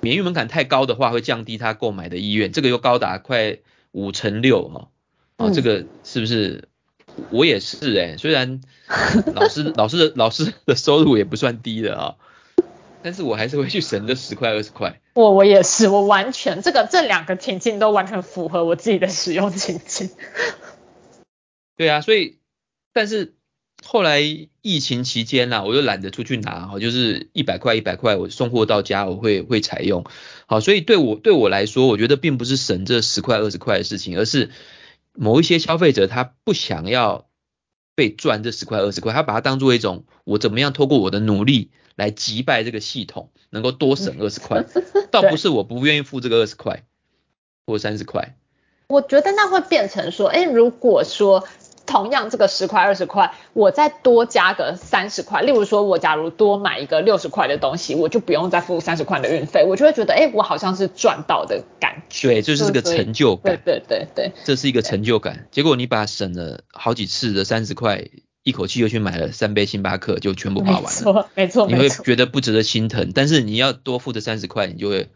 [0.01, 3.57] 免运门槛太高的话，会降低他购买的意愿，这个又高达快
[3.91, 4.91] 五成六哈，
[5.39, 6.69] 哦，这个是不是？
[7.31, 8.61] 我也是哎，虽然
[9.35, 12.15] 老师老师的老师的收入也不算低的啊。
[13.01, 15.01] 但是我还是会去省这十块二十块。
[15.19, 20.11] 我我也是，我完全这个这两个情境都完全符合我自己的使用情境。
[21.77, 22.39] 对啊，所以
[22.93, 23.35] 但是
[23.85, 30.05] 后来疫情期间啊，我又懒得出去拿哈，就是一百块一百块我送货到家，我会会采用。
[30.47, 34.51] 好，所以对我对我来说，我觉得并不是省这十块二十块的事情，而是
[35.15, 37.27] 某一些消费者他不想要
[37.97, 41.73] 被赚这十块二十块，他把它当做一种我怎么样透过我的努力。
[41.99, 44.65] 来击败这个系统，能够多省二十块，
[45.11, 46.85] 倒不是我不愿意付这个二十块
[47.67, 48.37] 或三十块。
[48.87, 51.49] 我觉得那会变成说，哎，如果说
[51.87, 62.29] 同样这个十块二十块，我再多加个三十块，例如说我假如多买一个六十块的东西，我就不用再付三十块的运费，我就会觉得，哎，我好像是赚到的感觉。
[62.29, 63.61] 对，就是这个成就感。
[63.65, 65.49] 对对对对，这是一个成就感。
[65.51, 68.05] 结果你把省了好几次的三十块。
[68.43, 70.89] 一口气又去买了三杯星巴克，就全部花完了。
[70.89, 75.09] 没错，没错，你会觉得不值得心疼，但是你要多付这三十块，你就会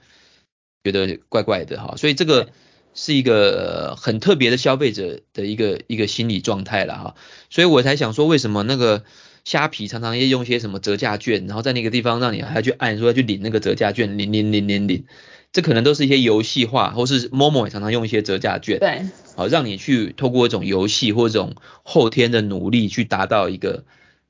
[0.85, 1.94] 觉得怪怪的哈。
[1.96, 2.50] 所以这个
[2.94, 7.14] 是一个很特别的消费者的一个一个心理状态了哈，
[7.48, 9.04] 所以我才想说，为什么那个
[9.44, 15.06] 虾皮常常要用一些什么折价券，然后在那个地方让你还要去按说要去领那个折价券，领领领领领，
[15.52, 19.02] 这可能都是一些游戏化，或是 Momo 也常常用一些折价券，对，
[19.36, 23.84] 好让你去透过一种游戏或这种后天的努力去达到一个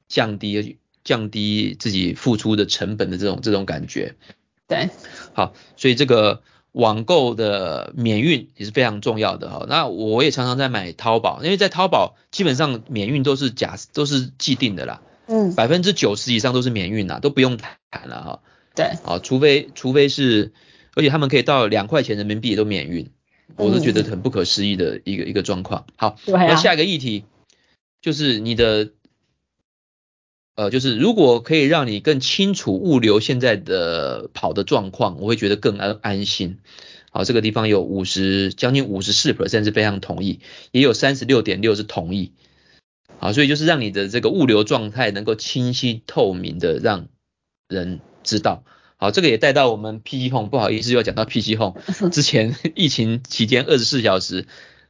[0.08, 4.14] 降低降低自己付出的成本的这种这种感觉，
[4.68, 4.90] 对，
[5.32, 6.42] 好，所以这个。
[6.72, 18.40] 网购的免运也是非常重要的哈，那我也常常在买淘宝，因为在淘宝基本上免运都是假，都是既定的啦，嗯，百分之九十以上都是免运啦，都不用谈了哈。
[18.74, 20.52] 对，啊，除非除非是，
[20.94, 23.10] 而且他们可以到两块钱人民币都免运，
[23.56, 25.86] 我都觉得很不可思议的一个一个状况。
[25.96, 27.24] 好，那下一个议题
[28.00, 28.90] 就是你的。
[30.54, 36.58] 呃，就是如果可以让你更清楚物流现在的跑的状况，我会觉得更安安心。
[37.10, 42.32] 好，这个地方有五十将近五十四 percent 是非常同意，也有三十六点六是同意。
[43.16, 47.08] 好，所以就是让你的这个物流状态能够清晰透明的让
[47.66, 48.62] 人知道。
[49.02, 51.74] 好，这个也带到我们 PC Home，不好意思又要讲到 PC Home。
[52.12, 54.46] 之前疫情期间二十四小时，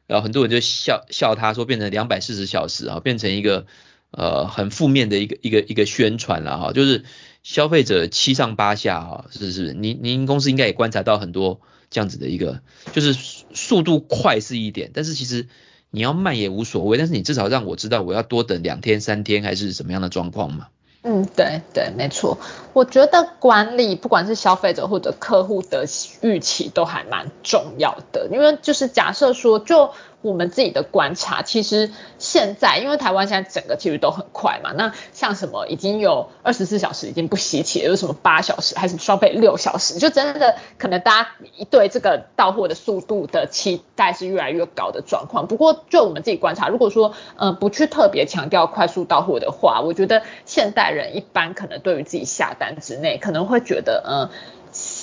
[0.07, 3.67] 然后很多人就笑笑他说变成两百四十小时啊，变成一个。
[4.15, 7.07] 呃，很负面的一个一个一个宣传了哈，就是
[7.43, 12.61] 消费者七上八下哈，是是，您您公司应该也观察到很多这样子的一个，
[12.93, 13.15] 就是
[13.55, 15.49] 速度快是一点，但是其实
[15.91, 20.69] 你要慢也无所谓，但是你至少让我知道我要多等两天三天还是什么样的状况嘛。
[21.03, 22.39] 嗯，对对，没错，
[22.73, 25.85] 我觉得管理不管是消费者或者客户的
[26.21, 29.91] 预期都还蛮重要的，因为就是假设说就。
[30.23, 45.47] 我们自己的观察，其实现在因为台湾现在整个其实都很快嘛，那像什么已经有二十四小时已经不稀奇了，有什么八小时还是双倍六小时，就真的可能大家一对这个到货的速度的期待是越来越高的状况。
[45.47, 54.31] 不过就我们自己观察，如果说呃不去特别强调快速到货的话，我觉得现代人一般可能对于自己下单之内可能会觉得嗯。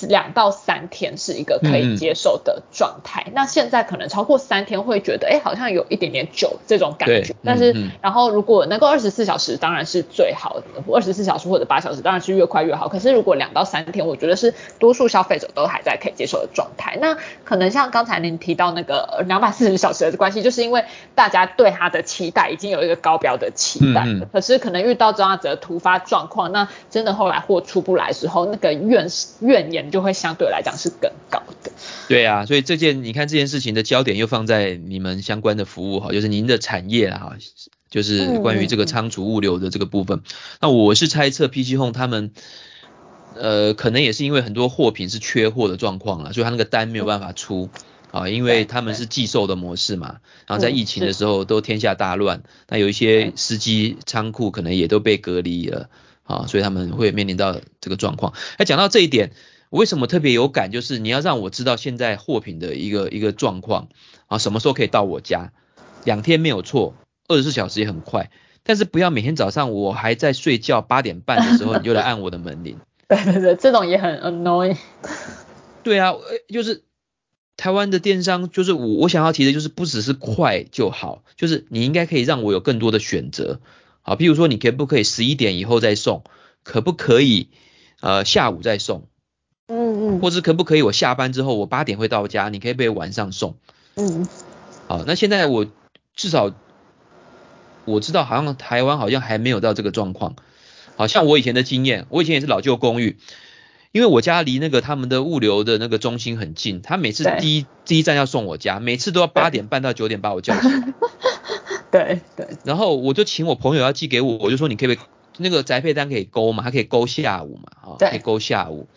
[0.06, 7.34] 两到三天是一个可以接受的状态，嗯、那现在可能超过三天会觉得，哎，好像有一点点久这种感觉。
[7.44, 12.88] 但是，嗯、然后如果能够二十四小时，当然是最好的，二十四小时或者八小时，当然是越快越好。
[12.88, 16.96] 可是如果两到三天，我觉得是多数消费者都还在可以接受的状态。
[17.00, 20.84] 那可能像刚才您提到那个两百四十小时的关系，就是因为
[21.14, 29.06] 大家对它的期待已经有一个高标的期待，可是可能遇到这样子的突发状况，那真的后来货出不来的时候，那个怨
[29.40, 29.89] 怨言。
[29.90, 31.70] 就会相对来讲是更高的。
[32.08, 37.36] 对啊，所以这件你看这件事情的焦点又放在你们相关的服务哈，就是您的产业哈，
[37.88, 40.18] 就是关于这个仓储物流的这个部分。
[40.18, 40.22] 嗯、
[40.62, 42.32] 那我是猜测 PG Home 他们
[43.36, 47.70] 呃可能也是因为很多货品是缺货的状况了，所以他那个单没有办法出
[48.10, 50.16] 啊，因为他们是寄售的模式嘛。
[50.48, 55.88] 然后在疫情的时候都天下大乱，那有一些司机仓库可能也都被隔离了
[56.24, 58.32] 啊，所以他们会面临到这个状况。
[58.56, 59.30] 哎，讲到这一点。
[59.70, 60.70] 我为什么特别有感？
[60.70, 63.88] 就是你要让我知道现在货品的一个一个状况
[64.26, 65.52] 啊，什么时候可以到我家？
[66.04, 66.94] 两天没有错，
[67.28, 68.30] 二十四小时也很快，
[68.62, 72.78] 但是不要每天早上我还在睡觉八点半的时候你就来按我的门铃。
[73.08, 74.76] 对对对，这种也很 annoying。
[75.82, 76.14] 对啊，
[76.48, 76.82] 就是
[77.56, 83.60] 台湾的电商，就是我我想要提的就是不只是快就好，就是你应该可以让我有更多的选择。
[84.02, 86.24] 好，譬如说你可不可以十一点以后再送？
[86.62, 87.48] 可不可以
[88.00, 89.08] 呃下午再送？
[89.70, 93.54] 嗯嗯，或者可不可以我下班之后我八点会到家，你可以被晚上送。
[93.94, 94.26] 嗯，
[94.88, 95.66] 好，那现在我
[96.16, 96.52] 至少
[97.84, 100.34] 我知道好像台湾好像还没有到这个状况。
[100.96, 103.16] 好像我以前的经验，我以前也是老旧公寓，
[103.92, 110.92] 因为我家离那个他们的物流的那个中心很近，他每次第一第一站要送我家，每次都要八点半到九点把我叫起来。
[111.90, 112.48] 对对。
[112.64, 114.98] 然后我就请我朋友要寄给我，我就说你可以
[115.38, 118.88] 那个宅配单可以勾嘛，他可以勾下午嘛，啊，可以勾下午。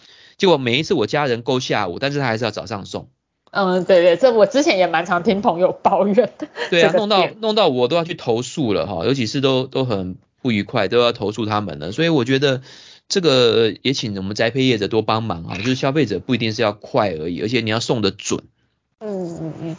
[0.43, 3.07] 结果每一次我家人勾下午，但是他还是要早上送。
[3.51, 6.49] 嗯，对对，这我之前也蛮常听朋友抱怨的。
[6.69, 11.93] 对啊，弄到弄到我都要去投诉了哈，尤其是都都很不愉快，都要投诉他们了。
[11.93, 12.61] 所以我觉得
[13.07, 18.43] 这个也请我们栽培业者多帮忙啊，就是消费者不一定是要快而已，而且你要送的准。
[18.99, 19.77] 嗯嗯嗯。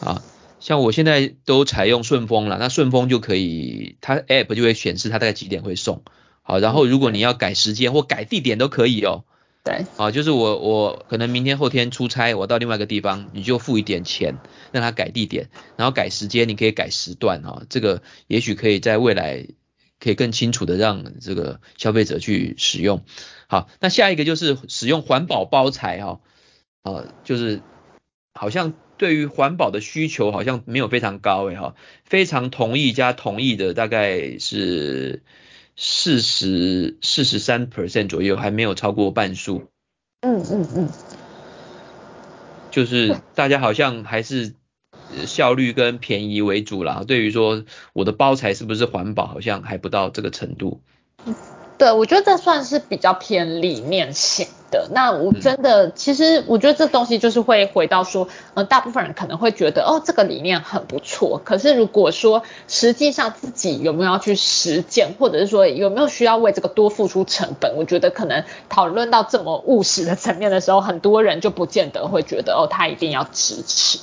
[0.00, 0.22] 啊，
[0.60, 6.04] 像我现在都采用顺丰了，那顺丰就可以，它 app 就会显示它大概几点会送。
[6.40, 9.24] 好，然后如果你要改时间或改地点都可以哦。
[9.62, 14.36] 对，啊，就是我我可能明天后天出差，我到另外一个地方，你就付一点钱，
[14.72, 19.46] 让他改地点，然后改时间，你可以改时段啊，这个也许可以在未来
[19.98, 23.02] 可以更清楚的让这个消费者去使用。
[23.48, 26.20] 好，那下一个就是使用环保包材哈，
[26.82, 27.60] 啊，就是
[28.32, 31.74] 好像对于环保的需求好像没有非常高诶哈，
[32.04, 35.22] 非常同意加同意的大概是
[35.82, 39.70] 四十四十三 percent 左右，还没有超过半数。
[40.20, 40.88] 嗯嗯嗯，
[42.70, 44.52] 就是大家好像还是
[45.24, 47.02] 效率跟便宜为主啦。
[47.08, 47.64] 对于说
[47.94, 50.82] 我的包材是不是环保，好像还不到这个程度。
[51.80, 54.86] 对，我觉得这算是比较偏理念性的。
[54.92, 61.40] 那我真的，嗯、其实我觉得这东西就是会回到说，呃，大部分人可能会觉得，哦，这个理念很不错。
[61.42, 73.98] 可是如果说实际上自己有没有要去实践，或者是说有没有需要为这个多付出成本，我觉得可能讨论到这么务实的层面的时候，很多人就不见得会觉得，哦，他一定要支持。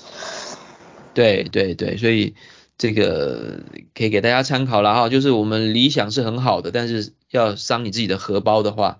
[1.13, 2.34] 对对对，所以。
[2.80, 3.61] 这个
[3.95, 8.99] 可以给大家参考了哈，就是我们理想是很好的，但是要伤你自己的荷包的话，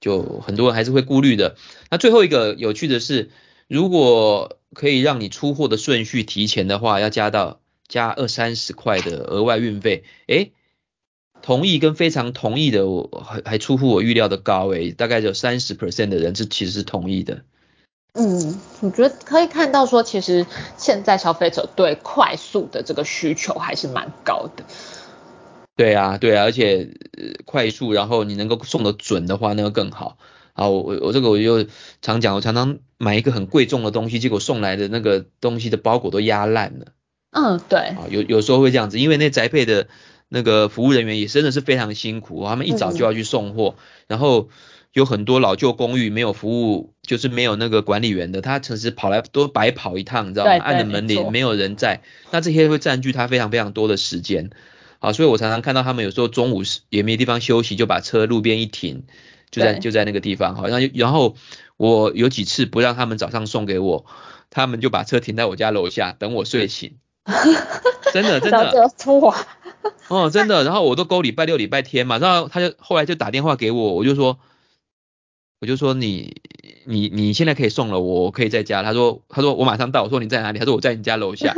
[0.00, 1.56] 就很多人还是会顾虑的。
[1.90, 3.30] 那最后一个有趣的是，
[3.68, 10.52] 如果可以让你出货的顺序提前的话，要加到加二三十块的额外运费，诶，
[11.42, 17.42] 同意跟非常同意的，我还还出乎我预料的高诶，大概有三十 percent 的人是其实是同意的。
[18.14, 20.46] 嗯，我觉得可以看到说，其实
[20.76, 24.64] 现在消费者对快速的这个需求还是蛮高的。
[25.76, 26.90] 对啊，对啊，而且
[27.44, 30.18] 快速，然后你能够送的准的话，那个更好。
[30.52, 31.66] 啊，我我我这个我就
[32.00, 36.86] 常讲，我常常买一个很贵重的东西，结果送来的那个东西的包裹都压烂了。
[37.30, 37.78] 嗯，对。
[37.78, 39.88] 啊，有有时候会这样子，因为那宅配的
[40.28, 44.48] 那个服务人员也真的是非常辛苦，他们一早就要去送货，嗯、然后。
[44.94, 50.52] 有很多老旧公寓没有服务，就是没有那个管理员的，他其实跑来都白跑一趟，你知道吗？
[50.62, 54.50] 按着门铃没有人在，那这些会占据他非常非常多的时间，
[55.02, 59.02] 好，所以我常常看到他们有时候中午也没地方休息，就把车路边一停，
[59.50, 61.34] 就在就在那个地方，好，然后然后
[61.76, 64.06] 我有几次不让他们早上送给我，
[64.48, 66.98] 他们就把车停在我家楼下等我睡醒，
[68.14, 68.70] 真的真的，
[70.06, 74.38] 哦真的，然后我都勾礼拜六礼拜天嘛，然后他就后来就打电话给我，我就说。
[75.60, 76.42] 我就说你
[76.86, 78.82] 你你现在可以送了，我可以在家。
[78.82, 80.02] 他说他说我马上到。
[80.02, 80.58] 我说你在哪里？
[80.58, 81.54] 他说我在你家楼下。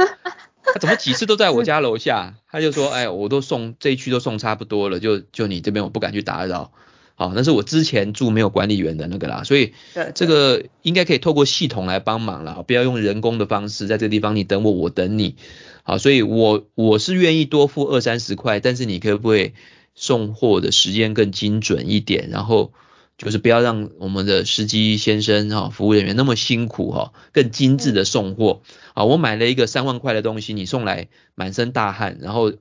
[0.65, 2.35] 他 怎么几次都在我家楼下？
[2.51, 6.73] 他就说哎，我都送这一区都送差不多了，就就你这边我不敢去打扰。
[7.17, 9.73] 好，那是我之前住没有管理员的那个啦，所以
[10.15, 15.37] 这个应该可以透过系统来帮忙啦，不要用人工的方式在这个地方你等我，我等你。
[15.83, 19.53] 好，所以我我是愿意多付二三十块，但是你可不可以
[19.95, 22.29] 送货的时间更精准一点？
[22.31, 22.73] 然后。
[23.17, 28.63] 就是不要让我们的司机先生哈，服务人员那么辛苦哈，更精致的送货
[28.95, 29.05] 啊！
[29.05, 32.53] 我买了一个三万块的东西，你送来满身大汗，然后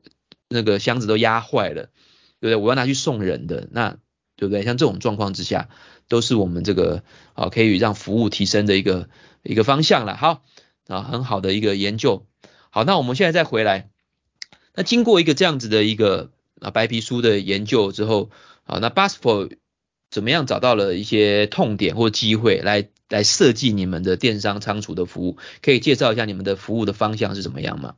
[0.47, 1.89] 那个箱子都压坏了，
[2.39, 2.55] 对不对？
[2.55, 3.97] 我要拿去送人的，那
[4.35, 4.63] 对不对？
[4.63, 5.69] 像这种状况之下，
[6.07, 9.09] 都是我们这个啊可以让服务提升的一个
[9.41, 10.15] 一个方向了。
[10.15, 10.43] 好
[10.87, 12.25] 啊，很好的一个研究。
[12.69, 13.89] 好，那我们现在再回来，
[14.75, 18.29] 那经过一个这样子的一个啊白皮书的研究之后，
[18.65, 19.57] 啊，那 BOSSFOR
[20.13, 25.37] 怎么样找到了一些痛点或机会来来设计你们的电商仓储的服务？
[25.63, 27.95] 可以介绍一下你们的服务的方向是怎么样吗？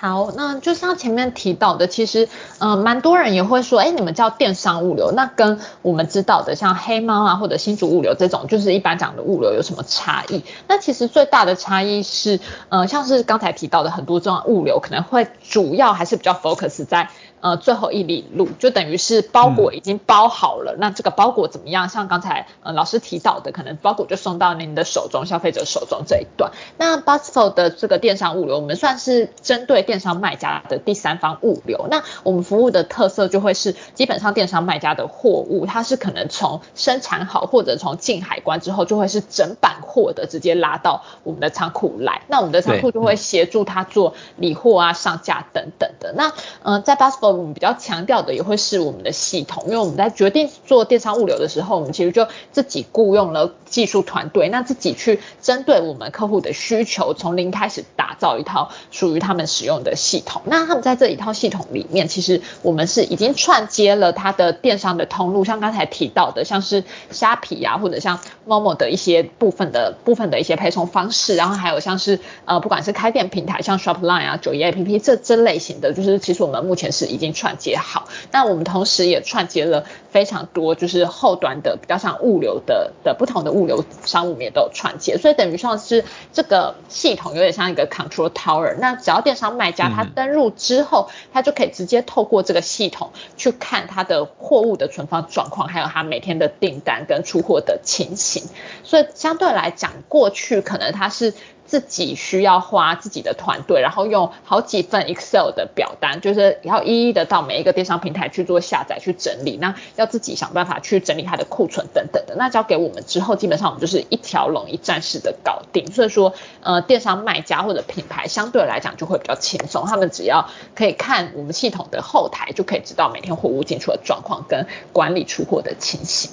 [0.00, 2.28] 好，那就像前面提到的，其实
[2.58, 10.42] 呃蛮多人也会说，哎，你们叫电商物流，那跟我们知道的像黑猫啊或者新竹物流这种，就是一般讲的物流有什么差异？
[10.66, 17.10] 那其实最大的差异是，呃像是刚才提到的很多这种物流可能会主要还是比较 focus 在。
[17.44, 21.90] 呃，最后一里路就等于是包裹已经包好了，嗯、那这个包裹怎么样？
[21.90, 26.52] 像刚才呃老师提到的，可能包裹就送到您的手中，消费者手中这一段。
[26.78, 31.86] 那 BOSSFOR 的这个电商物流，我们算是针对电商卖家的第三方物流。
[31.90, 42.22] 那我们服务的特色就会是，基本上电商卖家的货物，它是可能从生产好或者从进海关之后，就会是整板货的直接拉到我们的仓库来。
[42.28, 46.14] 那我们的仓库就会协助他做理货啊、上架等等的。
[46.16, 46.32] 那
[46.62, 60.42] 呃，在 BOSSFOR 我们比较强调的也会是我们的系统，因为我们在决定做电商物流的时候，我们其实就自己雇佣了技术团队，那自己去针对我们客户的需求，从零开始打造一套属于他们使用的系统。
[60.44, 77.54] 那他们在这一套系统里面，其实我们是已经串接了他的电商的通路，像刚才提到的，像是虾皮啊，或者像 Momo 的一些部分的部分的一些配送方式，然后还有像是呃，不管是开店平台，像 Shopline 啊、九一 APP 这这类型的，就是其实我们目前是已经串。
[77.56, 88.76] 接好，那我们同时也串接了非常多，就是后端的比较像物流的的不同的物流商，我们也都有串接，所以等于说是这个系统有点像一个 control tower。
[88.80, 98.42] 那只要电商卖家他登入之后，他就可以直接透过这个系统去看他的货物的存放状况，还有他每天的订单跟出货的情形。
[98.82, 101.32] 所以相对来讲，过去可能他是
[101.66, 112.34] 自己需要花自己的团队，然后用好几份 Excel 的表单，就是要一一的到每一个电商平台去做下载、去整理，那要自己想办法去整理它的库存等等的。
[112.36, 115.90] 那交给我们之后，基本上我们就是一条龙、一站式的搞定。
[115.90, 126.30] 所以说，呃，电商卖家或者品牌相对来讲就会比较轻松，他们只要可以看我们系统的后台，就可以知道每天货物进出的状况跟管理出货的情形。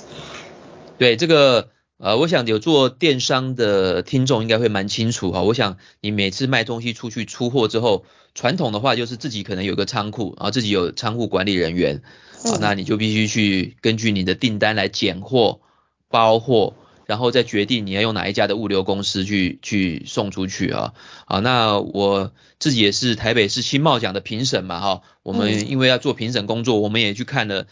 [0.97, 1.69] 对这个。
[2.03, 5.43] 呃，我想有做电商的听众应该会蛮清楚哈。
[5.43, 12.01] 我想你每次卖东西出去出货之后，传统的话就是自己可能有个仓库，然后自己有仓库管理人员，
[12.43, 15.59] 啊，那你就必须去根据你的订单来拣货、
[16.09, 16.73] 包货，
[17.05, 20.93] 然后再决定你要用哪一家的物流公司去去送出去啊。
[21.25, 25.01] 啊，那我自己也是台北市新贸奖的评审嘛哈。
[25.21, 27.67] 我们因为要做评审工作，我们也去看了。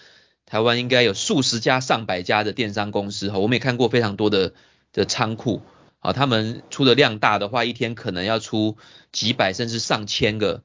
[0.49, 4.53] 台湾应该有数十家、上百家的电商公司哈，我们也看过非常多的
[4.91, 5.61] 的仓库
[5.99, 8.75] 啊，他们出的量大的话，一天可能要出
[9.11, 10.63] 几百甚至上千个，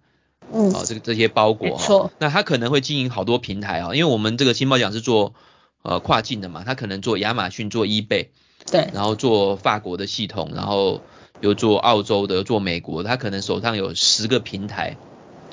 [0.51, 5.35] 嗯，啊，这个这些包裹哈，那他可能会经营好多平台啊，因为我们这个新报奖是做
[5.83, 8.29] 呃跨境的嘛，他可能做亚马逊、做 eBay，
[8.71, 11.03] 对，然后做法国的系统，然后
[11.41, 14.97] 又做澳洲的、做美国，他可能手上有十个平台，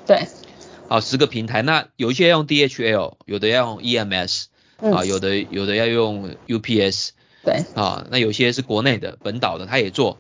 [0.05, 0.25] 对。
[0.92, 4.48] 啊，十个平台，那有一些要用 DHL，有的要用 EMS，
[4.82, 7.12] 嗯、啊，有的有的要用 UPS，
[7.46, 10.20] 对，啊，那有些是国内的本岛的，他也做，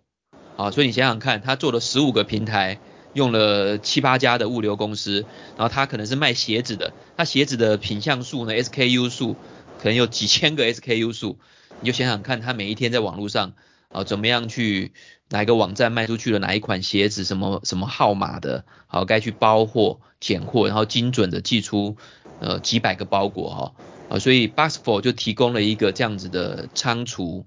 [0.55, 2.79] 啊，所以你想想看，他做了十五个平台，
[3.11, 5.25] 用了七八家的物流公司，
[5.57, 9.35] 然后他可能是卖鞋子的，他鞋子的品项数呢，SKU 数
[9.77, 11.37] 可能有几千个 SKU 数，
[11.81, 13.51] 你就想想看，他每一天在网络上。
[13.91, 14.93] 啊，怎么样去
[15.29, 21.97] 哪一个网站卖出去了哪一款鞋子，什么什么号码的，好，该去包货、拣货，然后精准的寄出
[22.39, 23.73] 呃几百个包裹哈，
[24.09, 27.45] 啊，所以 Boxful 就提供了一个这样子的仓储，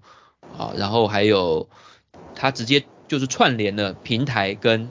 [0.59, 1.68] 啊，然后还有
[2.34, 4.90] 它直接就是串联了平台跟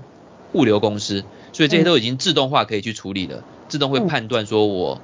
[0.53, 5.01] 物流公司，所以这些都已经自动化可以去处理了，自动会判断说我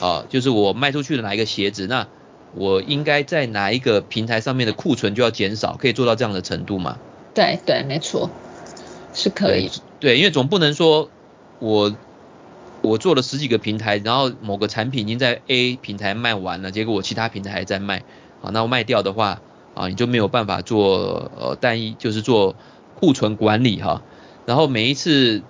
[0.00, 2.08] 啊，就是我卖出去的哪一个鞋子那。
[2.54, 6.98] 我应该在哪一个平台上面的库存就要减少，可以做到这样的程度吗？
[7.34, 8.30] 对对，没错，
[9.12, 9.68] 是可以。
[10.00, 11.10] 对，对，因为总不能说
[11.58, 11.94] 我
[12.80, 18.04] 我做了十几个平台，然后某个产品已经在 A 平台卖完了，结果我其他平台还在卖，
[18.42, 19.42] 啊，那我卖掉的话，
[19.74, 22.54] 啊，你就没有办法做呃单一，就是做
[22.98, 24.02] 库存管理哈。
[24.46, 25.42] 然后每一次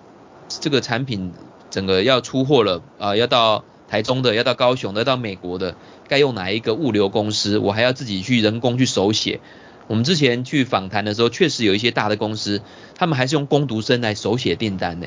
[0.49, 1.33] 这个产品
[1.71, 5.77] 整个要出货了，啊，要到台中的，要到高雄的，要到美国的。
[6.09, 9.41] 该用哪一个物流公司，我还要自己去人工去手写。
[9.89, 12.63] 我们之前去访谈的时候，确实有一些大的公司，
[12.97, 15.07] 他们还是用工读生来手写订单呢，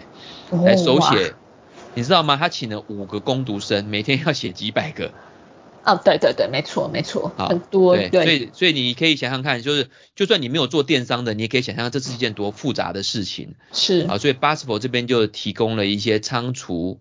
[0.65, 1.33] 来手写。
[1.95, 2.37] 你知道吗？
[2.37, 5.11] 他请了五个工读生，每天要写几百个。
[5.83, 7.95] 哦，对对对，没错没错，很多。
[7.95, 13.55] 对，对，所以所以你可以想想看，就是就算你没有做电商的，你也可以想象这是一件多复杂的事情。
[13.71, 16.99] 是啊，所以 Boxful 这边就提供了一些仓储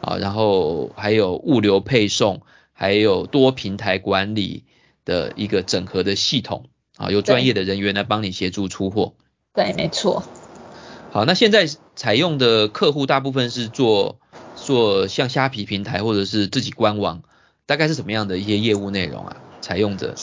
[0.00, 2.42] 啊，然后还有物流配送。
[2.72, 4.64] 还有多平台管理
[5.04, 6.64] 的一个整合的系统
[6.96, 9.12] 啊，有专业的人员来帮你协助出货。
[9.52, 10.22] 对，没错。
[11.12, 14.16] 好，那现在采用的客户大部分是做
[14.56, 17.20] 做像虾皮平台或者是自己官网，
[17.66, 19.36] 大概是什么样的一些业务内容啊？
[19.60, 20.14] 采用者？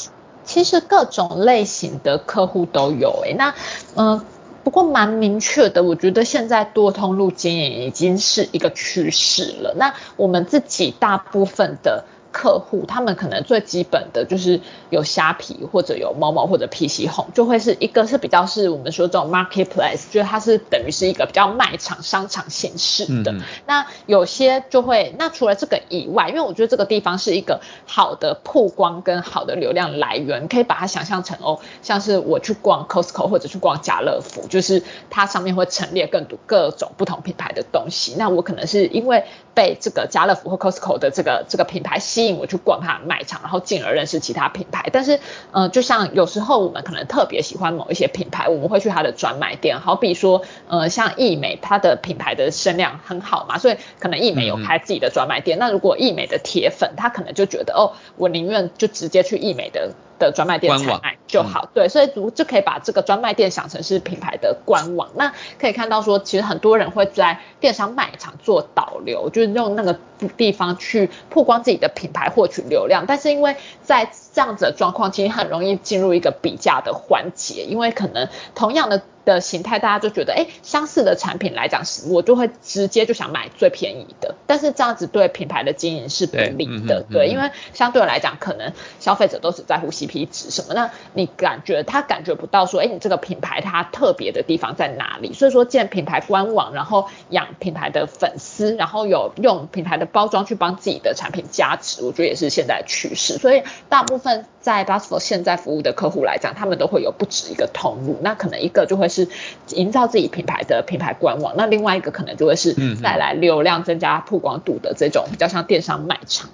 [0.44, 3.36] 其实各种类型的客户都有诶、欸。
[3.36, 3.54] 那
[3.94, 4.26] 嗯、呃，
[4.68, 9.74] 不过蛮明确的，我觉得现在多通路经营已经是一个趋势了。
[9.78, 12.04] 那我们自己大部分的。
[12.38, 14.62] 客户他们可能最基本的就是
[14.92, 23.32] 有虾皮或者有 Momo 或者 PC Home，就会是一个是比较是我们说这种 marketplace，就是它是等于是一个比较卖场商场形式的。
[23.32, 23.42] 嗯嗯。
[23.66, 38.14] 那有些就会，那除了这个以外，因为我觉得这个地方是一个好的曝光跟好的流量来源，可以把它想象成哦，像是我去逛 Costco 或者去逛家乐福，就是它上面会陈列更多各种不同品牌的东西。
[38.16, 39.26] 那我可能是因为
[39.56, 42.38] 被这个家乐福或 Costco 的这个这个品牌吸引。
[42.38, 44.90] 我去逛他的卖场，然后进而认识其他品牌。
[44.94, 45.20] 但是，
[45.52, 49.80] 呃，就像有时候我们可能特别喜欢某一些品牌，我们会去他的专卖店。
[49.80, 55.58] 好比说，呃，像易美，它的品牌的声量很好嘛，所以可能易美有开自己的专卖店。
[55.58, 55.62] 嗯嗯。
[55.62, 59.92] 那如果易美的铁粉，他可能就觉得，哦，我宁愿就直接去易美的。
[60.20, 65.10] 的专卖店采买就好，嗯、对，所以就可以把这个专卖店想成是品牌的官网。
[65.16, 70.00] 那可以看到说，其实很多人会在电商卖场做导流，就是用那个
[70.38, 73.06] 地方去曝光自己的品牌，获取流量。
[73.06, 84.34] 但是因为在这样子的状况，其实很容易进入一个比价的环节，因为可能同样的的形态，大家就觉得，哎，相似的产品来讲，我就会直接就想买最便宜的。
[84.48, 95.34] 但是这样子对品牌的经营是不利的，对，对，因为相对来讲，可能消费者都只在乎 CP 值什么，那你感觉他感觉不到说，哎，你这个品牌它特别的地方在哪里？
[95.34, 103.38] 所以说建品牌官网，然后养品牌的粉丝，然后有用品牌的包装去帮自己的产品加持，我觉得也是现在的趋势。
[103.38, 109.28] 所以大部分在 BOSSFOR 现在服务的客户来讲，他们都会有不止一个通路，那可能一个就会是
[109.76, 116.50] 营造自己品牌的品牌官网，那另外一个可能就会是带来流量、增加曝光度的这种比较像电商卖场，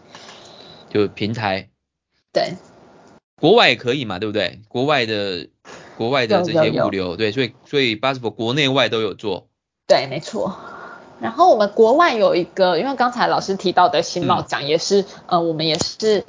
[0.90, 1.70] 就平台。
[2.32, 2.54] 对，
[3.36, 4.62] 国外也可以嘛，对不对？
[4.70, 5.50] 国外的
[5.98, 9.50] 国外的这些物流，对，所以所以 BOSSFOR 国内外都有做。
[9.86, 10.58] 对，没错。
[11.20, 16.24] 然后我们国外有一个，因为刚才老师提到的新贸奖也是，嗯、呃，我们也是。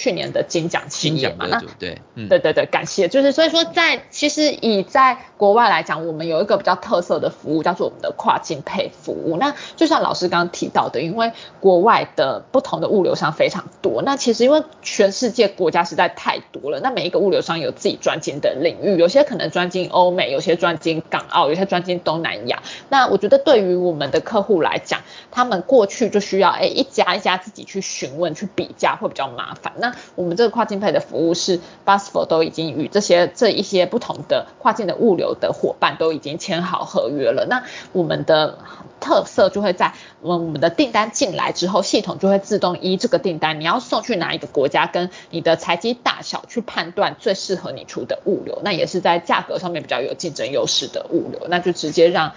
[0.00, 3.06] 去年的金奖企业嘛，那对，嗯，对对对，感谢。
[3.06, 9.36] 就是所以说在，在其实以在国外来讲，我们有一个比较特色的服务，叫做我们的跨境配服务。
[9.36, 22.62] 那就像老师刚刚提到的，因为国外的不同的物流商非常多，那其实因为全世界国家实在太多了，那每一个物流商有自己专精的领域，有些可能专精欧美，有些专精港澳，有些专精东南亚。
[22.88, 29.72] 那我觉得对于我们的客户来讲，他们过去就需要哎一家一家自己去询问去比价，会比较麻烦。
[29.76, 37.46] 那我们这个跨境配的服务是 b u s f o r 都已经与这些这一些不同的跨境的物流的伙伴都已经签好合约了。
[37.48, 38.58] 那我们的
[39.00, 48.60] 特色就会在我们的订单进来之后，系统就会自动依这个订单你要送去哪一个国家，跟你的财积大小去判断最适合你出的物流。
[48.62, 52.32] 那也是在价格上面比较有竞争优势的物流，那就直接让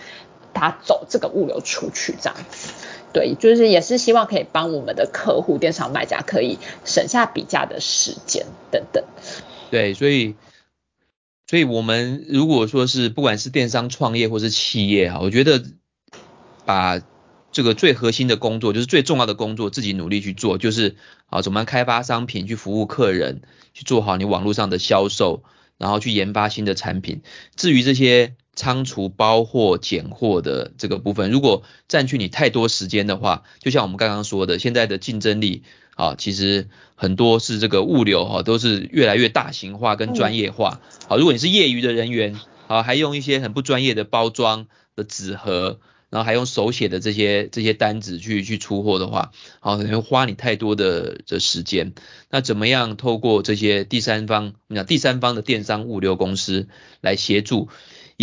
[0.54, 2.70] 他走这个物流出去这样子。
[3.14, 9.03] 对，就是也是希望可以帮我们的客户电商卖家可以省下比价的时间等等。
[9.70, 10.36] 对，所以，
[11.47, 15.64] 所以我们如果说是不管是电商创业或是企业哈，我觉得
[16.66, 16.99] 把
[17.51, 20.95] 这个最核心的工作，就是最重要的工作，自己努力去做，就是
[21.28, 23.43] 啊，怎么开发商品去服务客人，
[23.76, 25.43] 去做好你网络上的销售，
[25.78, 27.22] 然后去研发新的产品。
[27.55, 28.34] 至于这些。
[28.56, 35.64] 仓储、包货、拣货的这个部分，如果占据你太多时间的话，就像我们刚刚说的，现在的竞争力
[35.95, 40.82] 啊，其实很多是这个物流哈、啊，都是越来越大型化跟专业化。
[41.08, 45.80] 好、啊，如果你是业余的人员，啊，还用一些很不专业的包装的纸盒，
[46.12, 49.32] 然后还用手写的这些这些单子去去出货的话，
[49.62, 51.93] 好、啊，可能会花你太多的的时间。
[52.30, 56.68] 那怎么样透过这些第三方，你讲第三方的电商物流公司
[57.01, 57.70] 来协助？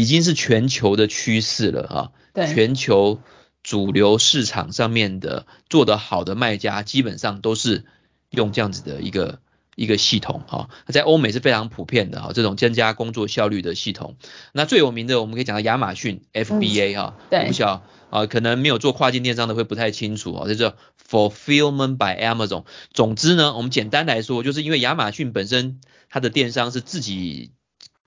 [0.01, 2.11] 已经是全球的趋势了啊！
[2.33, 3.21] 对，全球
[3.63, 7.85] 主流市场上面的做得好的卖家，基本上都是
[8.31, 9.41] 用这样子的一个
[9.77, 10.71] 一个系统啊。
[10.87, 14.17] 在欧美是非常普遍的啊，这种增加工作效率的系统。
[14.55, 20.75] 那最有名的，我们可以讲到亚马逊 FBA 哈、嗯，对，不晓啊，可能没有做跨境电商的会不太清楚啊，这叫
[21.11, 22.65] Fulfillment by Amazon。
[22.95, 25.79] 总之呢，我们简单来说，就是因为亚马逊本身
[26.09, 27.53] 它的电商是自己。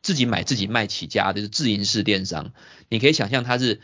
[0.03, 2.51] 自己买自己卖起家的，就是自营式电商。
[2.89, 3.81] 你可以想象，它是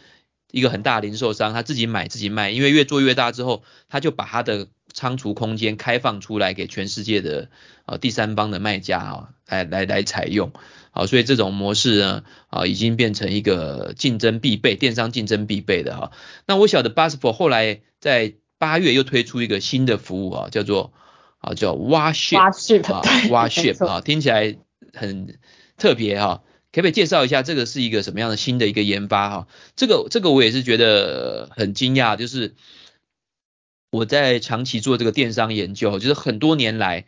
[0.51, 7.49] 一个很大的零售商，他自己买自己卖，因为越做越大之后，他就把他的仓储空间开放出来给全世界的
[7.85, 10.51] 呃第三方的卖家啊来来来采用。
[10.89, 16.11] 好，所以这种模式呢啊已经变成一个竞争必备，电商竞争必备的哈。
[16.47, 20.93] 那我晓得 BOSSFOR 后来在八月又推出一个新的服务啊，叫做
[21.37, 24.57] 啊叫 WASHIP 啊 WASHIP 啊，听起来
[24.93, 25.37] 很。
[25.79, 29.47] 特别哈，可不可以介绍一下这个是一个什么样的新的一个研发哈？
[29.75, 32.53] 这个这个我也是觉得很惊讶，就是
[33.89, 37.05] 我在长期做这个电商研究，就是很多年来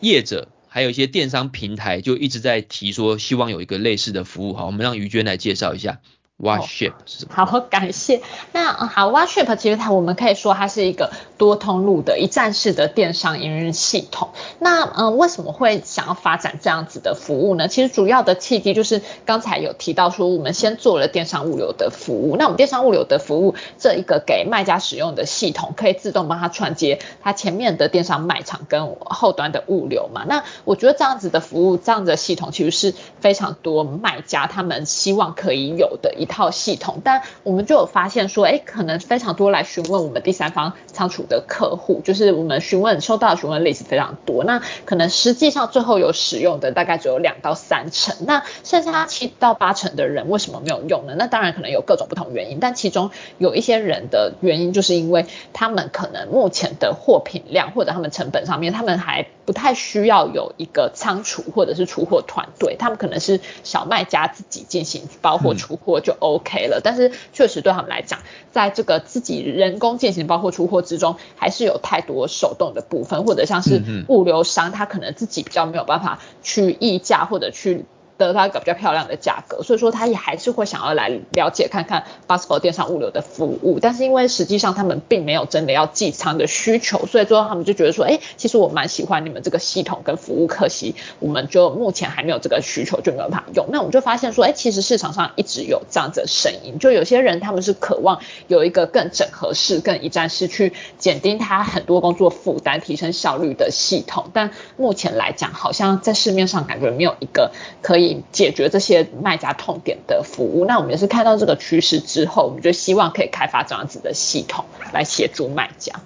[0.00, 4.66] 业者还有一些电商平台就一直在提说，希望有一个类似的服务哈。
[4.66, 6.00] 我们让于娟来介绍一下。
[6.42, 7.46] WASHIP 是什么？
[7.46, 8.20] 好，感谢。
[8.50, 14.30] 那好，WASHIP 其实它我们可以说它是一个多通路的一站式的电商营运系统。
[14.58, 17.68] 那嗯、呃，为什么会想要发展这样子的服务呢？
[17.68, 22.34] 其实主要的契机就是刚才有提到说，我们先做了电商物流的服务。
[22.36, 30.24] 那我们电商物流的服务这一个给卖家使用的系统，可以自动帮他串接他前面的电商卖场跟后端的物流嘛。
[30.26, 36.26] 那我觉得这样子的服务，这样子的系统其实是非常多卖家他们希望可以有的一。
[36.32, 51.14] 套系统，但我们就有发现说，哎，可能非常多来询问我们第三方仓储的客户，就是我们询问收到的询问例是非常多，那可能实际上最后有使用的大概只有两到三成，那剩下七到八成的人为什么没有用呢？
[51.18, 68.20] 那当然可能有各种不同原因，但其中有一些人的原因就是因为他们可能目前的货品量或者他们成本上面，他们还不太需要有一个仓储或者是出货团队，他们可能是小卖家自己进行包货出货就 OK 了，嗯、但是确实对他们来讲，
[68.52, 77.84] 在这个自己人工进行包括出货之中，还是有太多手动的部分，或者像是物流商，他可能自己比较没有办法去议价或者去。
[78.18, 93.66] 得到一个比较漂亮的价格，所以说他也还是会想要来了解看看 BOSSFOR 电商物流的服务，但是因为实际上他们并没有真的要寄仓的需求，所以最后他们就觉得说，哎，其实我蛮喜欢你们这个系统跟服务，可惜我们就目前还没有这个需求，就没有办法用。
[93.70, 107.50] 那我们就发现说，哎，其实市场上一直有这样子的声音，就有些人他们是渴望有一个更整合式、更一站式去减低他很多工作负担、提升效率的系统，但目前来讲，好像在市面上感觉没有一个
[107.80, 108.01] 可以。
[108.32, 116.00] 解决这些卖家痛点的服务，那我们也是看到这个趋势之后，我们就希望可以开发这样子的系统来协助卖家。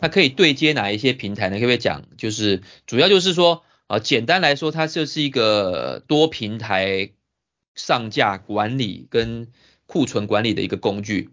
[0.00, 1.56] 那可以对接哪一些平台呢？
[1.56, 2.04] 可不可以讲？
[2.16, 7.10] 就是主要就是说啊，简单来说，它就是一个多平台
[7.74, 9.48] 上架管理跟
[9.86, 11.30] 库存管理的一个工具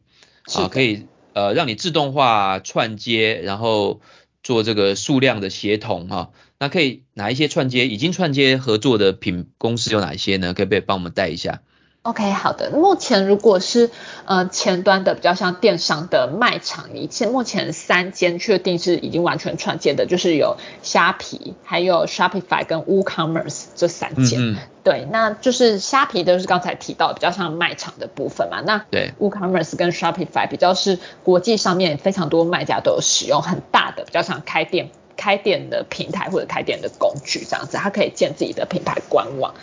[0.55, 4.01] 啊，可以呃让你自动化串接，然后
[4.41, 6.31] 做这个数量的协同哈。
[6.57, 10.53] 那可以哪一些串接已经串接合作的品公司有哪一些呢？
[10.53, 11.61] 可不可以帮我们带一下
[12.03, 12.71] ？OK，好的。
[12.71, 13.89] 目前如果是
[14.25, 24.39] 呃前端的比较像电商的卖场，以前目前三间确定是已经完全串接的，就是有虾皮、还有 Shopify 跟 WooCommerce 这三间。
[24.39, 28.61] 嗯，对，那就是虾皮的就是刚才提到比较像卖场的部分嘛。
[28.61, 34.91] 那对 WooCommerce 跟 Shopify 比较是国际上面非常多卖家都有使用很大的，比较像开店。
[35.15, 39.53] 开店的平台或者开店的工具这样子，他可以建自己的品牌官网。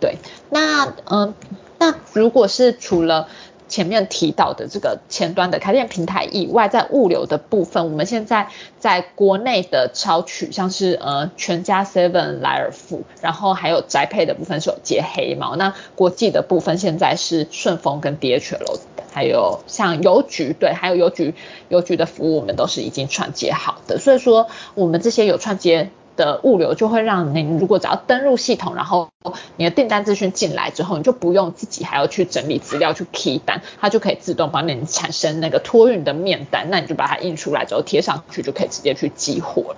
[0.00, 0.18] 对，
[0.50, 1.34] 那嗯、
[1.78, 3.28] 那如果是除了
[3.74, 8.46] 前面提到的这个前端的开店平台以外，在物流的部分，我们现在
[8.78, 15.56] 在国内的超取，像是呃全家、Seven、莱尔富，然后还有宅配的部分是有接黑猫。
[15.56, 18.78] 那国际的部分现在是顺丰跟 DHL。
[19.12, 21.34] 还有像邮局，对，还有邮局，
[21.68, 29.10] 邮局的服务我们都是已经串接好的，所以说我们这些有串接的物流就会让您如果只要登入系统，然后
[29.56, 39.76] 你的订单资讯进来之后，你就不用自己还要去整理资料去 key 单，它就可以自动帮你产生那个托运的面单，那你就把它印出来之后贴上去，就可以直接去激活了。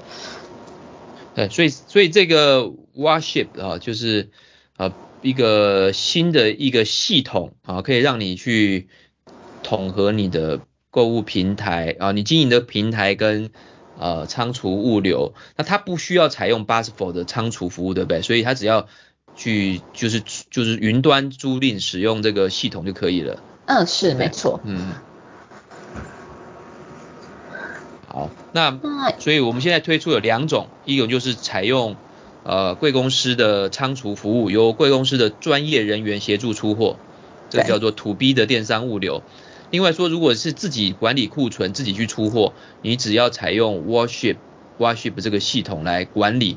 [1.35, 4.31] 对，所以所以这个 Waship 啊，就是
[4.77, 8.89] 呃一个新的一个系统啊，可以让你去。
[9.63, 10.61] 统合你的
[10.93, 13.51] 购物平台啊，你经营的平台跟
[13.99, 18.23] 呃仓储物流，那它不需要采用 BOSSFOR 的仓储服务，对不对？
[18.23, 18.87] 所以它只要
[19.35, 23.43] 去就是就是云端租赁使用这个系统就可以了。
[23.67, 24.61] 嗯，是没错。
[24.65, 24.93] 嗯。
[28.09, 28.79] 好，那
[29.19, 31.97] 所以我们现在推出有两种，一种就是采用
[32.45, 36.97] 呃贵公司的仓储服务，由贵公司的专业人员协助出货，
[37.51, 39.23] 这个叫做 To B 的电商物流。
[39.71, 42.53] 另外说，如果是自己管理库存、自己去出货，
[42.83, 44.37] 你只要采用 Worship
[44.79, 46.57] Worship 这个系统来管理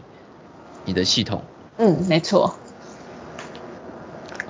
[0.85, 1.41] 你的系统。
[1.77, 2.55] 嗯，没错。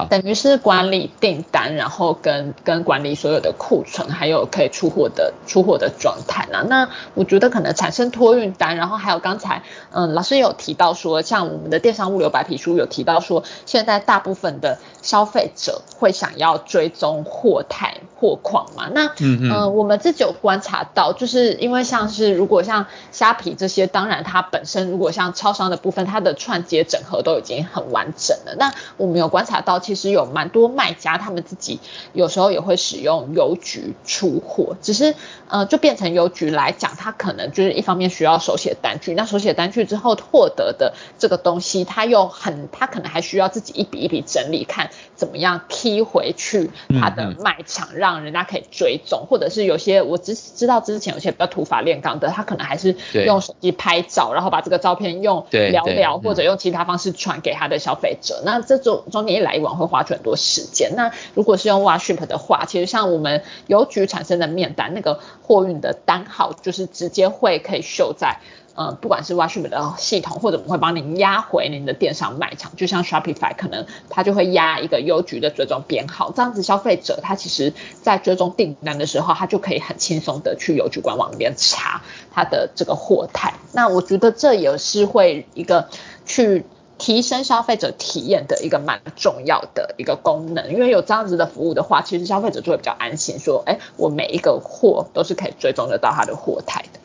[0.10, 6.64] 等于是管理订单，然后跟跟管理所有的库存，还有可以出货的出货的状态呢。
[6.70, 18.88] 那我觉得可能产生托运单，然后还有刚才嗯老师有提到说，像我们的电商物流白皮书有提到说，现在大部分的消费者会想要追踪货态货况嘛。
[18.94, 28.56] 那嗯嗯、呃，我们自己有观察到，就是因为像是如果像虾皮这些，当然它本身如果像超商的部分，它的串接整合都已经很完整了。
[28.58, 29.78] 那我们有观察到。
[29.90, 31.80] 其实有蛮多卖家，他们自己
[32.14, 35.16] 有时候也会使用邮局出货，只是
[35.48, 46.70] 呃，就变成邮局来讲，他可能就是一方面需要手写单据，那手写单据之后获得的这个东西，他又很，他可能还需要自己一笔一笔整理，看怎么样踢回去
[47.02, 59.79] 他的卖场，让人家可以追踪，或者是有些我只知道之前有些比较土法炼钢的，他可能还是用手机拍照，然后把这个照片用聊聊或者用其他方式传给他的消费者，那这种中间一来一往。
[59.80, 60.94] 会花很多时间。
[60.96, 68.40] 那如果是用 Waship 的话，其实像我们邮局产生的面单，那个货运的单号就是直接会可以秀在
[68.76, 82.02] 呃，不管是 Waship 的系统，或者我们会帮您压回您的电商卖场，就像 Shopify 可能它就会压一个邮局的追踪编号，这样子消费者他其实在追踪订单的时候，他就可以很轻松的去邮局官网里面查
[82.32, 83.54] 他的这个货态。
[83.74, 85.90] 那我觉得这也是会一个
[86.26, 86.66] 去。
[87.00, 97.00] 提升消费者体验的一个蛮重要的一个功能，因为有这样子的服务的话，其实消费者就会比较安心，说，哎，我每一个货都是可以追踪得到它的货态的。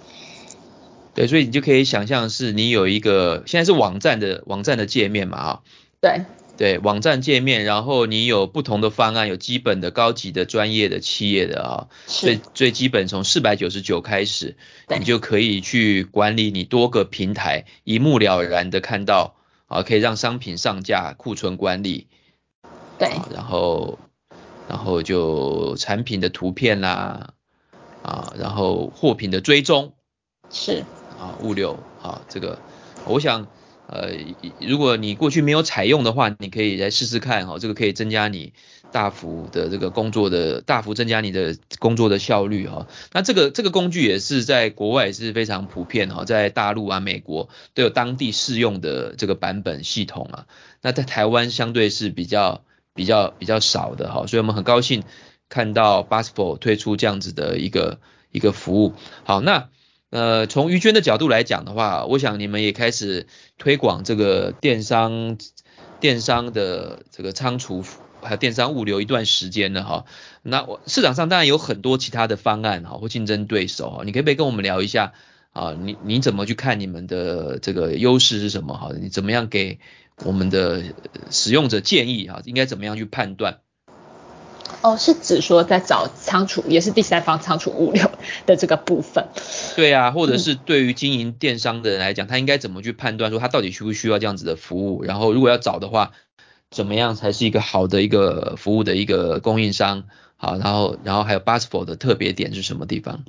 [1.14, 5.60] 对，所以你就可以想象是你有一个现在是网站的网站的界面嘛，啊，
[6.00, 6.22] 对，
[6.56, 14.56] 对，网站界面，然后你有不同的方案，有基本的、高级的、专业的、企业的啊，最最基本从四百九十九开始，
[14.98, 19.36] 你就可以去管理你多个平台，一目了然的看到。
[19.74, 22.06] 啊，可以让商品上架、库存管理，
[22.96, 23.98] 对，然后，
[24.68, 27.34] 然后就产品的图片啦，
[28.02, 29.94] 啊，然后货品的追踪，
[30.48, 30.84] 是，
[31.18, 32.58] 啊，物流，啊，这个，
[33.06, 33.46] 我想。
[33.86, 34.12] 呃，
[34.60, 38.54] 如果你过去没有采用的话，你可以来试试看哈，这个可以增加你
[38.94, 42.86] 大幅的这个工作的，大幅增加你的工作的效率哈。
[43.12, 50.46] 那这个这个工具也是在国外也是非常普遍哈，在大陆啊、美国都有当地适用的这个版本系统啊。
[50.80, 52.62] 那在台湾相对是比较
[52.94, 55.02] 比较比较少的哈，所以我们很高兴
[55.48, 57.98] 看到 BOSSFul 推出这样子的一个
[58.30, 58.92] 一个服务。
[59.24, 59.70] 好，那。
[60.10, 63.26] 呃，从于娟的角度来讲的话，我想你们也开始
[63.58, 65.38] 推广这个电商
[65.98, 67.82] 电商的这个仓储
[68.24, 70.04] 还有电商物流一段时间了哈。
[70.42, 75.12] 那我市场上当然有很多其他的方案哈或竞争对手哈，你可不可以跟我们聊一下
[75.52, 75.76] 啊？
[75.78, 78.90] 你你怎么去看你们的这个优势是什么哈？
[79.00, 79.78] 你怎么样给
[80.24, 80.82] 我们的
[81.30, 82.40] 使用者建议哈？
[82.44, 83.58] 应该怎么样去判断？
[84.80, 88.10] 哦，是指说在找仓储，也是第三方仓储物流
[88.44, 89.28] 的这个部分。
[89.76, 95.02] 对啊，或者是对于经营电商的人来讲，嗯、他应该怎么去判断说他到底需不需要这样子的服务？
[95.02, 96.12] 然后如果要找的话，
[96.74, 100.04] 怎么样才是一个好的一个服务的一个供应商？
[100.36, 103.24] 好，然后然后还有 BOSSFul 的特别点是什么地方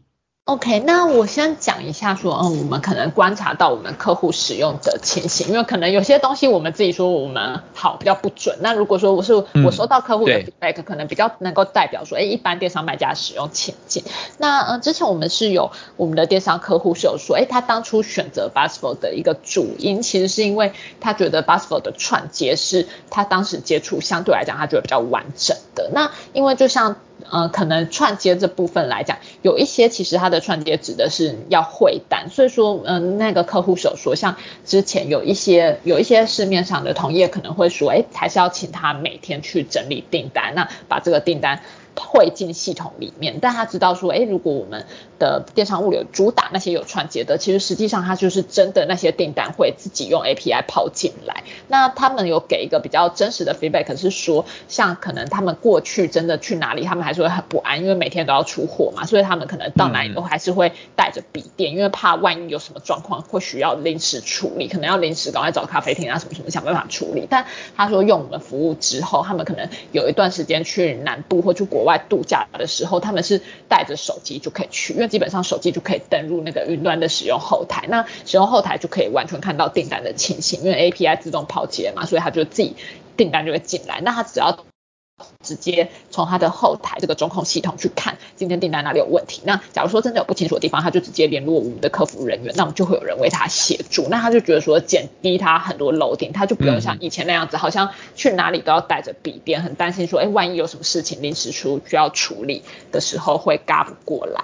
[0.45, 8.55] ？OK，那我先讲一下说，嗯，我们可能观察到我们客户使用的情形，因为可能有些东西我们自己说我们好比较不准。
[8.61, 14.03] 那如果说我是我收到客户的 feedback，可能比较能够代表说，哎，一般电商卖家使用情境。
[14.37, 25.89] 那嗯，之前我们是有我们的电商客户是有说，哎，他当初选择 BOSSFul 的一个主因，其实是因为他觉得 BOSSFul 的串接是他当时接触相对来讲他觉得比较完整的。
[25.91, 26.97] 那因为就像。
[27.32, 41.61] 嗯，可能串接这部分来讲，有一些其实它的串接指的是要汇单，所以说，嗯、那个客户所说，像之前有一些有一些市面上的同业可能会说，哎，还是要请他每天去整理订单，那把这个订单。
[41.95, 44.85] 汇进系统里面，但他知道说，哎，如果我们
[45.19, 51.43] 的电商物流主打那些有串接的，其实实际上它就是真的那些订单会自己用 API 跑进来。
[51.67, 67.25] 那他们有给一个比较真实的 feedback，是说，像可能他们过去真的去哪里，他们还是会很不安，因为每天都要出货嘛，所以他们可能到哪里都还是会带着笔电，因为怕万一有什么状况会需要临时处理，可能要临时赶快找咖啡厅啊什么什么想办法处理。
[67.29, 67.45] 但
[67.77, 82.75] 他说用我们服务之后，他们可能有一段时间去南部或去国外度假的时候，他们是带着手机就可以去，因为基本上手机就可以登入那个云端的使用后台，那使用后台就可以完全看到订单的情形，因为 API 自动抛接嘛，所以他就自己
[83.15, 84.65] 订单就会进来，那他只要。
[85.41, 89.41] 直接从他的后台这个中控系统去看今天订单哪里有问题。
[89.45, 94.07] 那假如说真的有不清楚的地方，他就直接联络我们的客服人员，那我们就会有人为他协助。
[94.09, 104.43] 那他就觉得说减低他很多漏点他就不用像以前那样子，好像去哪里都要带着笔电，很担心说，哎，万一有什么事情临时出需要处理的时候会赶不过来。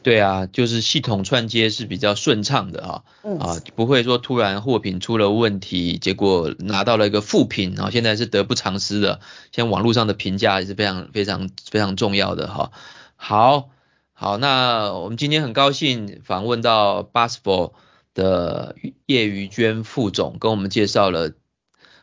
[0.00, 3.04] 对啊，就是系统串接是比较顺畅的哈，
[3.40, 9.20] 啊，不会说突然货品出了问题，结果拿到了一个负评啊，现在是得不偿失的，
[9.52, 12.70] 像网络上的评价也是非常非常非常重要的哈。
[13.16, 13.68] 好，
[14.14, 17.72] 好，那我们今天很高兴访问到 BOSSFul
[18.14, 21.32] 的叶于娟副总，跟我们介绍了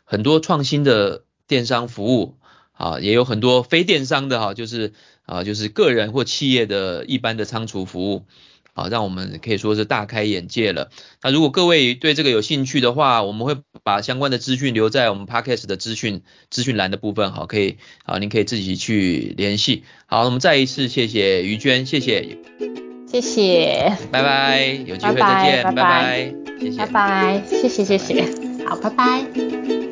[0.04, 2.38] 很多创新的电商服务
[2.74, 4.94] 啊，也有很多非电商的哈，就是。
[5.26, 8.24] 啊，就是个人或企业的一般的仓储服务，
[8.74, 10.90] 啊，让我们可以说是大开眼界了。
[11.22, 19.84] 那如果各位对这个有兴趣的话，我们会把相关的资讯留在我们 Podcast 的资讯资讯栏的部分，好，可以，啊，您可以自己去联系。
[20.06, 22.38] 好，那我们再一次谢谢于娟，谢谢，
[23.08, 28.24] 谢谢，拜拜，有机会再见，拜拜，拜拜，谢谢，拜拜，谢谢，谢谢，
[28.66, 29.85] 好，拜拜。